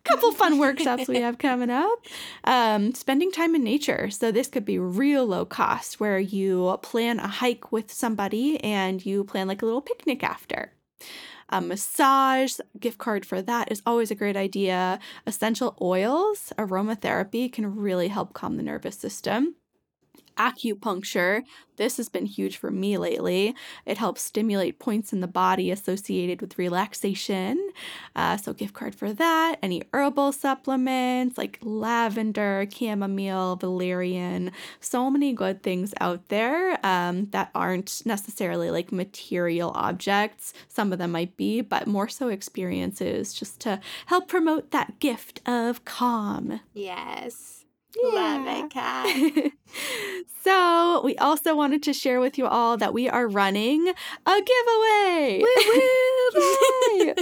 couple 0.03 0.31
fun 0.33 0.57
workshops 0.57 1.07
we 1.07 1.21
have 1.21 1.37
coming 1.37 1.69
up. 1.69 2.05
Um, 2.43 2.93
spending 2.93 3.31
time 3.31 3.55
in 3.55 3.63
nature. 3.63 4.09
So 4.09 4.31
this 4.31 4.47
could 4.47 4.65
be 4.65 4.79
real 4.79 5.25
low 5.25 5.45
cost, 5.45 5.99
where 5.99 6.19
you 6.19 6.77
plan 6.81 7.19
a 7.19 7.27
hike 7.27 7.71
with 7.71 7.91
somebody 7.91 8.61
and 8.63 9.05
you 9.05 9.23
plan 9.23 9.47
like 9.47 9.61
a 9.61 9.65
little 9.65 9.81
picnic 9.81 10.23
after. 10.23 10.73
A 11.49 11.61
massage 11.61 12.57
gift 12.79 12.97
card 12.97 13.25
for 13.25 13.41
that 13.41 13.71
is 13.71 13.81
always 13.85 14.11
a 14.11 14.15
great 14.15 14.37
idea. 14.37 14.99
Essential 15.27 15.77
oils, 15.81 16.53
aromatherapy 16.57 17.51
can 17.51 17.75
really 17.75 18.07
help 18.07 18.33
calm 18.33 18.57
the 18.57 18.63
nervous 18.63 18.97
system. 18.97 19.55
Acupuncture. 20.37 21.43
This 21.75 21.97
has 21.97 22.07
been 22.07 22.25
huge 22.27 22.57
for 22.57 22.69
me 22.69 22.97
lately. 22.97 23.55
It 23.85 23.97
helps 23.97 24.21
stimulate 24.21 24.77
points 24.77 25.11
in 25.11 25.21
the 25.21 25.27
body 25.27 25.71
associated 25.71 26.39
with 26.39 26.57
relaxation. 26.59 27.71
Uh, 28.15 28.37
so, 28.37 28.53
gift 28.53 28.73
card 28.73 28.93
for 28.93 29.11
that. 29.13 29.55
Any 29.63 29.81
herbal 29.93 30.33
supplements 30.33 31.37
like 31.37 31.57
lavender, 31.61 32.67
chamomile, 32.71 33.55
valerian. 33.55 34.51
So 34.79 35.09
many 35.09 35.33
good 35.33 35.63
things 35.63 35.93
out 35.99 36.29
there 36.29 36.77
um, 36.85 37.27
that 37.31 37.49
aren't 37.55 38.03
necessarily 38.05 38.69
like 38.69 38.91
material 38.91 39.71
objects. 39.73 40.53
Some 40.67 40.93
of 40.93 40.99
them 40.99 41.11
might 41.11 41.35
be, 41.37 41.61
but 41.61 41.87
more 41.87 42.07
so 42.07 42.27
experiences 42.27 43.33
just 43.33 43.59
to 43.61 43.79
help 44.05 44.27
promote 44.27 44.71
that 44.71 44.99
gift 44.99 45.41
of 45.47 45.85
calm. 45.85 46.59
Yes. 46.73 47.62
Yeah. 48.01 48.09
Love 48.09 48.71
it, 48.75 49.53
so, 50.43 51.01
we 51.03 51.15
also 51.17 51.55
wanted 51.55 51.83
to 51.83 51.93
share 51.93 52.19
with 52.19 52.37
you 52.37 52.47
all 52.47 52.75
that 52.77 52.93
we 52.93 53.07
are 53.07 53.27
running 53.27 53.87
a 54.25 54.41
giveaway. 54.41 55.43
Yay! 56.35 57.13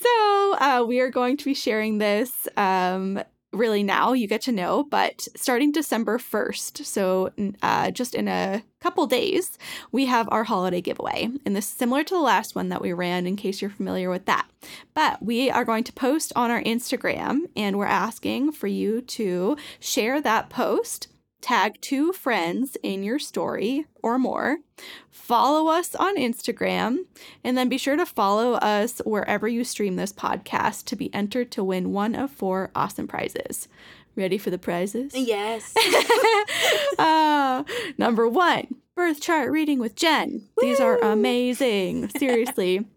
so, 0.00 0.56
uh, 0.60 0.84
we 0.86 1.00
are 1.00 1.10
going 1.10 1.36
to 1.38 1.44
be 1.44 1.54
sharing 1.54 1.98
this 1.98 2.46
um, 2.56 3.22
really 3.54 3.82
now. 3.82 4.12
You 4.12 4.26
get 4.26 4.42
to 4.42 4.52
know, 4.52 4.84
but 4.84 5.26
starting 5.36 5.72
December 5.72 6.18
1st, 6.18 6.84
so 6.84 7.30
uh, 7.62 7.90
just 7.90 8.14
in 8.14 8.28
a 8.28 8.62
couple 8.80 9.06
days, 9.06 9.58
we 9.92 10.06
have 10.06 10.28
our 10.30 10.44
holiday 10.44 10.80
giveaway. 10.80 11.28
And 11.46 11.56
this 11.56 11.66
is 11.66 11.74
similar 11.74 12.04
to 12.04 12.14
the 12.14 12.20
last 12.20 12.54
one 12.54 12.68
that 12.68 12.82
we 12.82 12.92
ran, 12.92 13.26
in 13.26 13.36
case 13.36 13.62
you're 13.62 13.70
familiar 13.70 14.10
with 14.10 14.26
that. 14.26 14.46
But 14.92 15.22
we 15.22 15.50
are 15.50 15.64
going 15.64 15.84
to 15.84 15.92
post 15.92 16.32
on 16.36 16.50
our 16.50 16.62
Instagram, 16.62 17.42
and 17.56 17.78
we're 17.78 17.86
asking 17.86 18.52
for 18.52 18.66
you 18.66 19.00
to 19.00 19.56
share 19.80 20.20
that 20.20 20.50
post 20.50 21.08
tag 21.44 21.78
two 21.82 22.10
friends 22.10 22.74
in 22.82 23.02
your 23.02 23.18
story 23.18 23.84
or 24.02 24.18
more, 24.18 24.60
follow 25.10 25.68
us 25.68 25.94
on 25.94 26.16
Instagram, 26.16 27.00
and 27.44 27.54
then 27.54 27.68
be 27.68 27.76
sure 27.76 27.96
to 27.96 28.06
follow 28.06 28.54
us 28.54 29.02
wherever 29.04 29.46
you 29.46 29.62
stream 29.62 29.96
this 29.96 30.10
podcast 30.10 30.86
to 30.86 30.96
be 30.96 31.12
entered 31.12 31.50
to 31.50 31.62
win 31.62 31.92
one 31.92 32.14
of 32.14 32.30
four 32.30 32.70
awesome 32.74 33.06
prizes. 33.06 33.68
Ready 34.16 34.38
for 34.38 34.48
the 34.48 34.58
prizes? 34.58 35.12
Yes. 35.14 35.74
uh, 36.98 37.62
number 37.98 38.26
one, 38.26 38.76
birth 38.94 39.20
chart 39.20 39.50
reading 39.50 39.78
with 39.78 39.96
Jen. 39.96 40.48
These 40.62 40.80
are 40.80 40.98
amazing. 41.00 42.08
Seriously. 42.16 42.86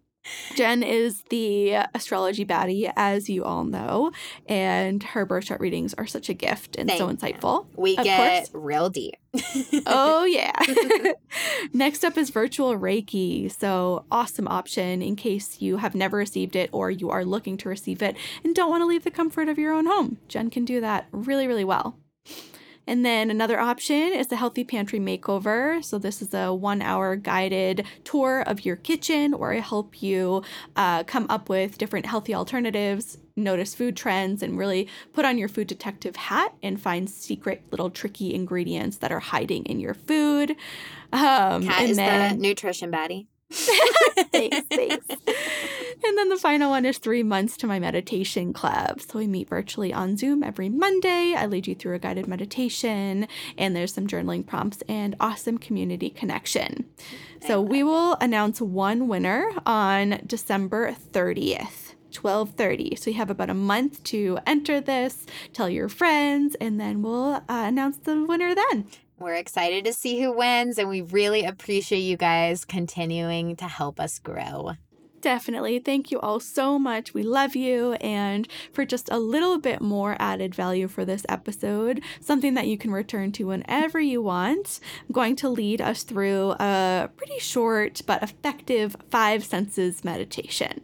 Jen 0.55 0.83
is 0.83 1.23
the 1.29 1.73
astrology 1.93 2.45
baddie, 2.45 2.91
as 2.95 3.29
you 3.29 3.43
all 3.43 3.63
know, 3.63 4.11
and 4.47 5.01
her 5.03 5.25
birth 5.25 5.45
chart 5.45 5.59
readings 5.59 5.93
are 5.95 6.07
such 6.07 6.29
a 6.29 6.33
gift 6.33 6.75
and 6.75 6.87
Thank 6.89 6.99
so 6.99 7.09
you. 7.09 7.15
insightful. 7.15 7.67
We 7.75 7.97
Of 7.97 8.03
get 8.03 8.49
real 8.53 8.89
deep. 8.89 9.15
Oh, 9.85 10.25
yeah. 10.25 10.51
Next 11.73 12.03
up 12.03 12.17
is 12.17 12.29
virtual 12.29 12.77
Reiki. 12.77 13.51
So, 13.51 14.05
awesome 14.11 14.47
option 14.47 15.01
in 15.01 15.15
case 15.15 15.61
you 15.61 15.77
have 15.77 15.95
never 15.95 16.17
received 16.17 16.55
it 16.55 16.69
or 16.73 16.89
you 16.91 17.09
are 17.09 17.23
looking 17.25 17.57
to 17.57 17.69
receive 17.69 18.01
it 18.01 18.15
and 18.43 18.55
don't 18.55 18.69
want 18.69 18.81
to 18.81 18.85
leave 18.85 19.03
the 19.03 19.11
comfort 19.11 19.47
of 19.49 19.57
your 19.57 19.73
own 19.73 19.85
home. 19.85 20.17
Jen 20.27 20.49
can 20.49 20.65
do 20.65 20.81
that 20.81 21.07
really, 21.11 21.47
really 21.47 21.65
well. 21.65 21.97
And 22.87 23.05
then 23.05 23.29
another 23.29 23.59
option 23.59 24.13
is 24.13 24.27
the 24.27 24.37
Healthy 24.37 24.63
Pantry 24.63 24.99
Makeover. 24.99 25.83
So, 25.83 25.97
this 25.97 26.21
is 26.21 26.33
a 26.33 26.53
one 26.53 26.81
hour 26.81 27.17
guided 27.17 27.85
tour 28.05 28.43
of 28.47 28.65
your 28.65 28.77
kitchen 28.77 29.37
where 29.37 29.51
I 29.51 29.59
help 29.59 30.01
you 30.01 30.43
uh, 30.77 31.03
come 31.03 31.25
up 31.29 31.49
with 31.49 31.77
different 31.77 32.05
healthy 32.05 32.33
alternatives, 32.33 33.17
notice 33.35 33.75
food 33.75 33.97
trends, 33.97 34.41
and 34.41 34.57
really 34.57 34.87
put 35.11 35.25
on 35.25 35.37
your 35.37 35.49
food 35.49 35.67
detective 35.67 36.15
hat 36.15 36.53
and 36.63 36.81
find 36.81 37.09
secret 37.09 37.61
little 37.71 37.89
tricky 37.89 38.33
ingredients 38.33 38.97
that 38.97 39.11
are 39.11 39.19
hiding 39.19 39.65
in 39.65 39.81
your 39.81 39.93
food. 39.93 40.51
Um, 41.11 41.63
Kat 41.63 41.81
and 41.81 41.91
is 41.91 41.97
then, 41.97 42.37
the 42.37 42.41
nutrition 42.41 42.91
baddie. 42.91 43.27
thanks, 43.51 44.61
thanks. 44.69 45.07
And 46.03 46.17
then 46.17 46.29
the 46.29 46.37
final 46.37 46.69
one 46.69 46.85
is 46.85 46.97
three 46.97 47.23
months 47.23 47.57
to 47.57 47.67
my 47.67 47.79
meditation 47.79 48.53
club. 48.53 49.01
So 49.01 49.19
we 49.19 49.27
meet 49.27 49.49
virtually 49.49 49.91
on 49.91 50.15
Zoom 50.15 50.43
every 50.43 50.69
Monday. 50.69 51.33
I 51.35 51.47
lead 51.47 51.67
you 51.67 51.75
through 51.75 51.95
a 51.95 51.99
guided 51.99 52.27
meditation, 52.27 53.27
and 53.57 53.75
there's 53.75 53.93
some 53.93 54.07
journaling 54.07 54.45
prompts 54.45 54.83
and 54.87 55.15
awesome 55.19 55.57
community 55.57 56.09
connection. 56.09 56.85
So 57.45 57.61
we 57.61 57.83
will 57.83 58.15
announce 58.21 58.61
one 58.61 59.07
winner 59.07 59.51
on 59.65 60.21
December 60.25 60.91
30th. 60.91 61.95
12:30. 62.13 62.97
So 62.97 63.11
you 63.11 63.17
have 63.17 63.29
about 63.29 63.49
a 63.49 63.53
month 63.53 64.01
to 64.05 64.39
enter 64.47 64.79
this, 64.79 65.25
tell 65.53 65.69
your 65.69 65.89
friends, 65.89 66.55
and 66.55 66.79
then 66.79 67.01
we'll 67.01 67.33
uh, 67.33 67.41
announce 67.49 67.97
the 67.97 68.23
winner 68.23 68.55
then. 68.55 68.87
We're 69.19 69.35
excited 69.35 69.83
to 69.85 69.93
see 69.93 70.21
who 70.21 70.31
wins, 70.31 70.77
and 70.77 70.89
we 70.89 71.01
really 71.01 71.43
appreciate 71.43 71.99
you 71.99 72.17
guys 72.17 72.65
continuing 72.65 73.55
to 73.57 73.65
help 73.65 73.99
us 73.99 74.19
grow. 74.19 74.73
Definitely. 75.27 75.79
Thank 75.79 76.09
you 76.09 76.21
all 76.21 76.39
so 76.39 76.79
much. 76.79 77.13
We 77.13 77.21
love 77.21 77.53
you. 77.53 77.95
And 77.95 78.47
for 78.71 78.85
just 78.85 79.09
a 79.11 79.19
little 79.19 79.57
bit 79.57 79.81
more 79.81 80.15
added 80.19 80.55
value 80.55 80.87
for 80.87 81.03
this 81.03 81.25
episode, 81.27 82.01
something 82.21 82.53
that 82.53 82.67
you 82.67 82.77
can 82.77 82.91
return 82.91 83.33
to 83.33 83.43
whenever 83.47 83.99
you 83.99 84.21
want, 84.21 84.79
I'm 85.01 85.11
going 85.11 85.35
to 85.35 85.49
lead 85.49 85.81
us 85.81 86.03
through 86.03 86.51
a 86.61 87.09
pretty 87.17 87.39
short 87.39 88.03
but 88.07 88.23
effective 88.23 88.95
five 89.09 89.43
senses 89.43 90.05
meditation. 90.05 90.83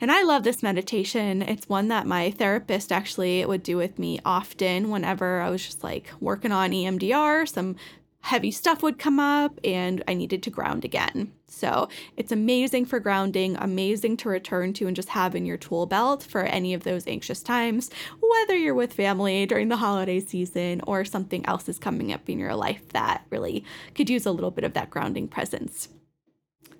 And 0.00 0.10
I 0.10 0.22
love 0.22 0.44
this 0.44 0.62
meditation. 0.62 1.42
It's 1.42 1.68
one 1.68 1.88
that 1.88 2.06
my 2.06 2.30
therapist 2.30 2.90
actually 2.90 3.44
would 3.44 3.62
do 3.62 3.76
with 3.76 3.98
me 3.98 4.20
often 4.24 4.88
whenever 4.88 5.42
I 5.42 5.50
was 5.50 5.62
just 5.62 5.84
like 5.84 6.10
working 6.18 6.52
on 6.52 6.70
EMDR, 6.70 7.46
some 7.46 7.76
heavy 8.20 8.50
stuff 8.50 8.82
would 8.82 8.98
come 8.98 9.18
up 9.18 9.58
and 9.64 10.04
I 10.06 10.14
needed 10.14 10.42
to 10.44 10.50
ground 10.50 10.84
again. 10.84 11.32
So 11.48 11.88
it's 12.16 12.32
amazing 12.32 12.86
for 12.86 13.00
grounding, 13.00 13.56
amazing 13.56 14.18
to 14.18 14.28
return 14.28 14.72
to 14.74 14.86
and 14.86 14.94
just 14.94 15.08
have 15.10 15.34
in 15.34 15.46
your 15.46 15.56
tool 15.56 15.86
belt 15.86 16.22
for 16.22 16.42
any 16.42 16.74
of 16.74 16.84
those 16.84 17.06
anxious 17.06 17.42
times, 17.42 17.90
whether 18.20 18.56
you're 18.56 18.74
with 18.74 18.92
family 18.92 19.46
during 19.46 19.68
the 19.68 19.78
holiday 19.78 20.20
season 20.20 20.80
or 20.86 21.04
something 21.04 21.44
else 21.46 21.68
is 21.68 21.78
coming 21.78 22.12
up 22.12 22.28
in 22.28 22.38
your 22.38 22.54
life 22.54 22.88
that 22.90 23.24
really 23.30 23.64
could 23.94 24.10
use 24.10 24.26
a 24.26 24.32
little 24.32 24.50
bit 24.50 24.64
of 24.64 24.74
that 24.74 24.90
grounding 24.90 25.26
presence. 25.26 25.88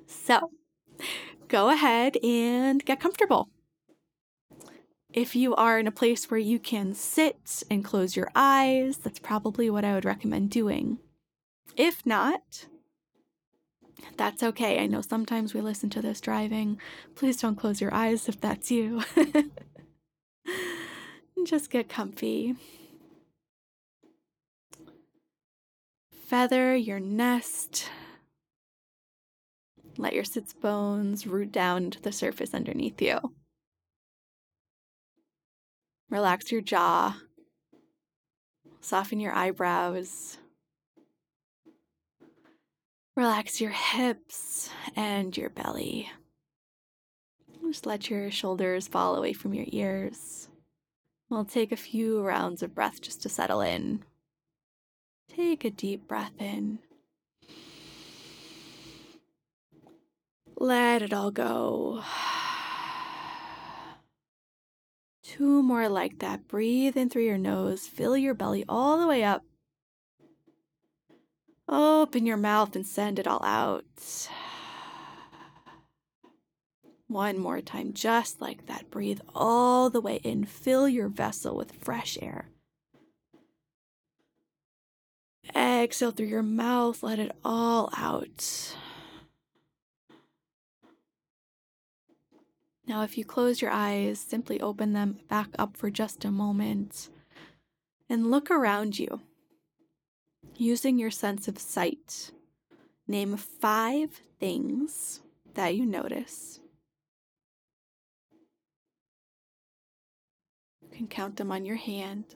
So 0.06 0.50
go 1.48 1.70
ahead 1.70 2.16
and 2.22 2.84
get 2.84 3.00
comfortable. 3.00 3.48
If 5.12 5.34
you 5.34 5.56
are 5.56 5.80
in 5.80 5.88
a 5.88 5.92
place 5.92 6.30
where 6.30 6.38
you 6.38 6.60
can 6.60 6.94
sit 6.94 7.64
and 7.68 7.84
close 7.84 8.14
your 8.14 8.30
eyes, 8.36 8.98
that's 8.98 9.18
probably 9.18 9.68
what 9.68 9.84
I 9.84 9.94
would 9.94 10.04
recommend 10.04 10.50
doing. 10.50 10.98
If 11.76 12.04
not, 12.04 12.66
that's 14.16 14.42
okay. 14.42 14.82
I 14.82 14.86
know 14.86 15.00
sometimes 15.00 15.54
we 15.54 15.60
listen 15.60 15.90
to 15.90 16.02
this 16.02 16.20
driving. 16.20 16.78
Please 17.14 17.38
don't 17.38 17.56
close 17.56 17.80
your 17.80 17.94
eyes 17.94 18.28
if 18.28 18.40
that's 18.40 18.70
you. 18.70 19.02
Just 21.44 21.70
get 21.70 21.88
comfy. 21.88 22.54
Feather 26.26 26.76
your 26.76 27.00
nest. 27.00 27.88
Let 29.96 30.12
your 30.12 30.24
sits 30.24 30.52
bones 30.52 31.26
root 31.26 31.50
down 31.50 31.90
to 31.90 32.00
the 32.00 32.12
surface 32.12 32.54
underneath 32.54 33.02
you. 33.02 33.18
Relax 36.08 36.52
your 36.52 36.60
jaw. 36.60 37.16
Soften 38.80 39.20
your 39.20 39.32
eyebrows. 39.32 40.38
Relax 43.20 43.60
your 43.60 43.72
hips 43.72 44.70
and 44.96 45.36
your 45.36 45.50
belly. 45.50 46.10
Just 47.62 47.84
let 47.84 48.08
your 48.08 48.30
shoulders 48.30 48.88
fall 48.88 49.14
away 49.14 49.34
from 49.34 49.52
your 49.52 49.66
ears. 49.68 50.48
We'll 51.28 51.44
take 51.44 51.70
a 51.70 51.76
few 51.76 52.22
rounds 52.22 52.62
of 52.62 52.74
breath 52.74 53.02
just 53.02 53.20
to 53.20 53.28
settle 53.28 53.60
in. 53.60 54.04
Take 55.28 55.66
a 55.66 55.70
deep 55.70 56.08
breath 56.08 56.32
in. 56.38 56.78
Let 60.56 61.02
it 61.02 61.12
all 61.12 61.30
go. 61.30 62.02
Two 65.22 65.62
more 65.62 65.90
like 65.90 66.20
that. 66.20 66.48
Breathe 66.48 66.96
in 66.96 67.10
through 67.10 67.26
your 67.26 67.36
nose. 67.36 67.86
Fill 67.86 68.16
your 68.16 68.32
belly 68.32 68.64
all 68.66 68.98
the 68.98 69.06
way 69.06 69.22
up. 69.22 69.44
Open 71.72 72.26
your 72.26 72.36
mouth 72.36 72.74
and 72.74 72.84
send 72.84 73.20
it 73.20 73.28
all 73.28 73.44
out. 73.44 73.84
One 77.06 77.38
more 77.38 77.60
time, 77.60 77.92
just 77.92 78.40
like 78.40 78.66
that. 78.66 78.90
Breathe 78.90 79.20
all 79.34 79.88
the 79.88 80.00
way 80.00 80.16
in. 80.24 80.44
Fill 80.44 80.88
your 80.88 81.08
vessel 81.08 81.56
with 81.56 81.72
fresh 81.72 82.18
air. 82.20 82.46
Exhale 85.54 86.10
through 86.10 86.26
your 86.26 86.42
mouth. 86.42 87.04
Let 87.04 87.20
it 87.20 87.36
all 87.44 87.90
out. 87.96 88.74
Now, 92.86 93.02
if 93.04 93.16
you 93.16 93.24
close 93.24 93.62
your 93.62 93.70
eyes, 93.70 94.18
simply 94.18 94.60
open 94.60 94.92
them 94.92 95.20
back 95.28 95.50
up 95.56 95.76
for 95.76 95.90
just 95.90 96.24
a 96.24 96.30
moment 96.32 97.08
and 98.08 98.30
look 98.32 98.50
around 98.50 98.98
you. 98.98 99.20
Using 100.60 100.98
your 100.98 101.10
sense 101.10 101.48
of 101.48 101.58
sight, 101.58 102.32
name 103.08 103.34
five 103.38 104.20
things 104.38 105.22
that 105.54 105.74
you 105.74 105.86
notice. 105.86 106.60
You 110.82 110.88
can 110.92 111.08
count 111.08 111.36
them 111.36 111.50
on 111.50 111.64
your 111.64 111.76
hand. 111.76 112.26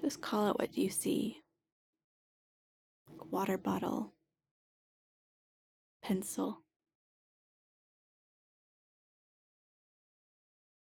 Just 0.00 0.22
call 0.22 0.48
out 0.48 0.58
what 0.58 0.78
you 0.78 0.88
see 0.88 1.42
water 3.30 3.58
bottle, 3.58 4.14
pencil. 6.02 6.62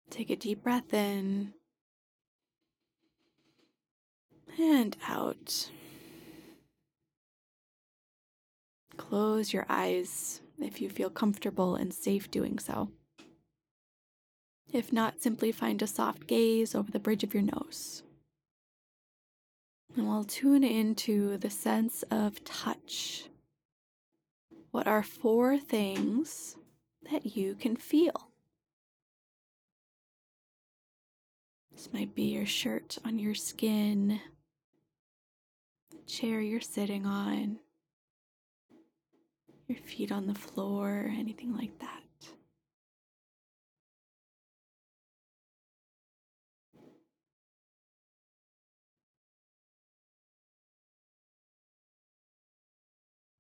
Take 0.10 0.30
a 0.30 0.36
deep 0.36 0.62
breath 0.62 0.94
in 0.94 1.54
and 4.60 4.96
out. 5.08 5.70
Close 8.98 9.54
your 9.54 9.66
eyes 9.70 10.42
if 10.60 10.82
you 10.82 10.90
feel 10.90 11.10
comfortable 11.10 11.76
and 11.76 11.94
safe 11.94 12.30
doing 12.30 12.60
so. 12.60 12.90
If 14.72 14.92
not, 14.92 15.22
simply 15.22 15.52
find 15.52 15.82
a 15.82 15.88
soft 15.88 16.28
gaze 16.28 16.74
over 16.74 16.92
the 16.92 17.00
bridge 17.00 17.24
of 17.24 17.34
your 17.34 17.44
nose. 17.44 18.04
And 19.96 20.08
we'll 20.08 20.24
tune 20.24 20.64
into 20.64 21.38
the 21.38 21.50
sense 21.50 22.04
of 22.10 22.44
touch. 22.44 23.26
What 24.72 24.88
are 24.88 25.04
four 25.04 25.60
things 25.60 26.56
that 27.12 27.36
you 27.36 27.54
can 27.54 27.76
feel? 27.76 28.30
This 31.72 31.94
might 31.94 32.16
be 32.16 32.24
your 32.24 32.48
shirt 32.48 32.98
on 33.06 33.20
your 33.20 33.36
skin, 33.36 34.20
chair 36.08 36.42
you're 36.42 36.62
sitting 36.62 37.06
on, 37.06 37.60
your 39.68 39.78
feet 39.78 40.12
on 40.12 40.28
the 40.28 40.36
floor, 40.36 41.12
anything 41.18 41.56
like 41.56 41.80
that. 41.80 42.04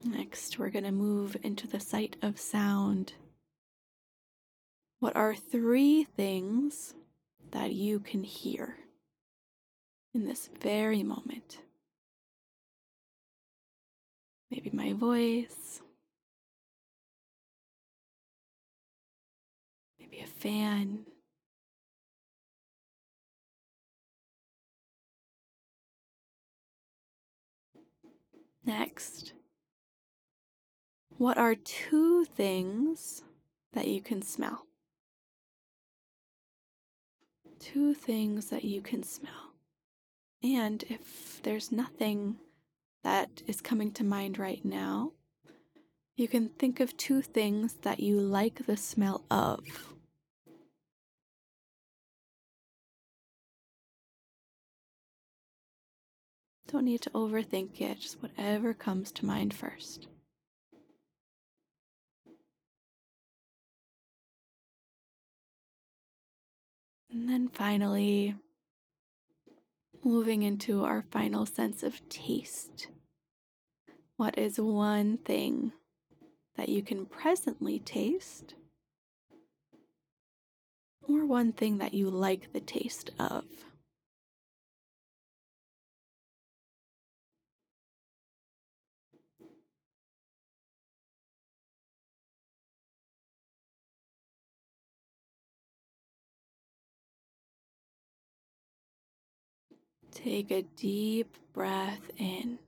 Next, 0.06 0.60
we're 0.60 0.70
going 0.70 0.84
to 0.84 0.92
move 0.92 1.38
into 1.44 1.66
the 1.66 1.80
sight 1.80 2.18
of 2.22 2.38
sound. 2.38 3.14
What 5.00 5.16
are 5.16 5.34
three 5.34 6.04
things 6.04 6.94
that 7.52 7.72
you 7.72 8.00
can 8.00 8.24
hear 8.24 8.76
in 10.14 10.26
this 10.26 10.50
very 10.60 11.04
moment? 11.04 11.60
Maybe 14.54 14.70
my 14.72 14.94
voice, 14.94 15.82
maybe 20.00 20.20
a 20.20 20.28
fan. 20.28 21.08
Next, 28.64 29.34
what 31.18 31.40
are 31.40 31.56
two 31.56 32.24
things 32.24 33.24
that 33.74 33.88
you 33.88 34.02
can 34.02 34.22
smell? 34.22 34.68
Two 37.60 37.96
things 37.96 38.52
that 38.52 38.64
you 38.64 38.84
can 38.84 39.02
smell. 39.02 39.56
And 40.44 40.84
if 40.90 41.42
there's 41.42 41.72
nothing 41.72 42.36
that 43.04 43.42
is 43.48 43.62
coming 43.62 43.92
to 43.92 44.04
mind 44.04 44.40
right 44.40 44.64
now, 44.64 45.12
you 46.16 46.28
can 46.28 46.50
think 46.50 46.80
of 46.80 46.96
two 46.96 47.22
things 47.22 47.76
that 47.82 48.00
you 48.00 48.20
like 48.20 48.66
the 48.66 48.78
smell 48.78 49.24
of. 49.32 49.60
Don't 56.68 56.86
need 56.86 57.02
to 57.02 57.10
overthink 57.12 57.82
it, 57.82 58.00
just 58.00 58.22
whatever 58.22 58.74
comes 58.74 59.12
to 59.14 59.26
mind 59.26 59.54
first. 59.54 60.08
And 67.12 67.30
then 67.30 67.48
finally, 67.48 68.34
moving 70.04 70.42
into 70.42 70.84
our 70.84 71.04
final 71.12 71.46
sense 71.46 71.84
of 71.84 72.08
taste. 72.10 72.88
What 74.16 74.38
is 74.38 74.60
one 74.60 75.18
thing 75.18 75.74
that 76.56 76.70
you 76.70 76.84
can 76.84 77.08
presently 77.08 77.80
taste? 77.80 78.54
Or 81.02 81.26
one 81.26 81.52
thing 81.52 81.80
that 81.80 81.96
you 81.96 82.10
like 82.10 82.54
the 82.54 82.60
taste 82.60 83.10
of? 83.20 83.44
Take 100.12 100.52
a 100.52 100.62
deep 100.62 101.36
breath 101.52 102.12
in. 102.18 102.60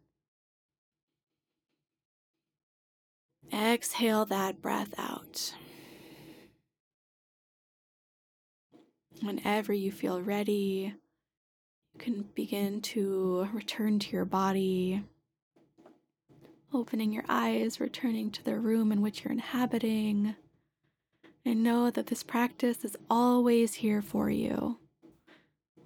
Exhale 3.53 4.25
that 4.25 4.61
breath 4.61 4.93
out. 4.97 5.53
Whenever 9.21 9.73
you 9.73 9.91
feel 9.91 10.21
ready, 10.21 10.93
you 11.93 11.99
can 11.99 12.25
begin 12.35 12.81
to 12.81 13.47
return 13.53 13.99
to 13.99 14.11
your 14.11 14.25
body, 14.25 15.03
opening 16.73 17.13
your 17.13 17.23
eyes, 17.29 17.79
returning 17.79 18.29
to 18.31 18.43
the 18.43 18.59
room 18.59 18.91
in 18.91 19.01
which 19.01 19.23
you're 19.23 19.31
inhabiting, 19.31 20.35
and 21.45 21.63
know 21.63 21.89
that 21.89 22.07
this 22.07 22.23
practice 22.23 22.83
is 22.83 22.97
always 23.09 23.75
here 23.75 24.01
for 24.01 24.29
you. 24.29 24.79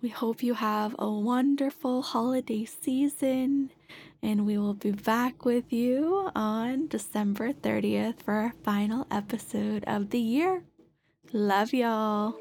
We 0.01 0.09
hope 0.09 0.41
you 0.41 0.55
have 0.55 0.95
a 0.97 1.11
wonderful 1.11 2.01
holiday 2.01 2.65
season, 2.65 3.69
and 4.21 4.45
we 4.45 4.57
will 4.57 4.73
be 4.73 4.91
back 4.91 5.45
with 5.45 5.71
you 5.71 6.29
on 6.35 6.87
December 6.87 7.53
30th 7.53 8.21
for 8.21 8.33
our 8.33 8.53
final 8.63 9.07
episode 9.11 9.83
of 9.85 10.09
the 10.09 10.19
year. 10.19 10.63
Love 11.31 11.73
y'all. 11.73 12.35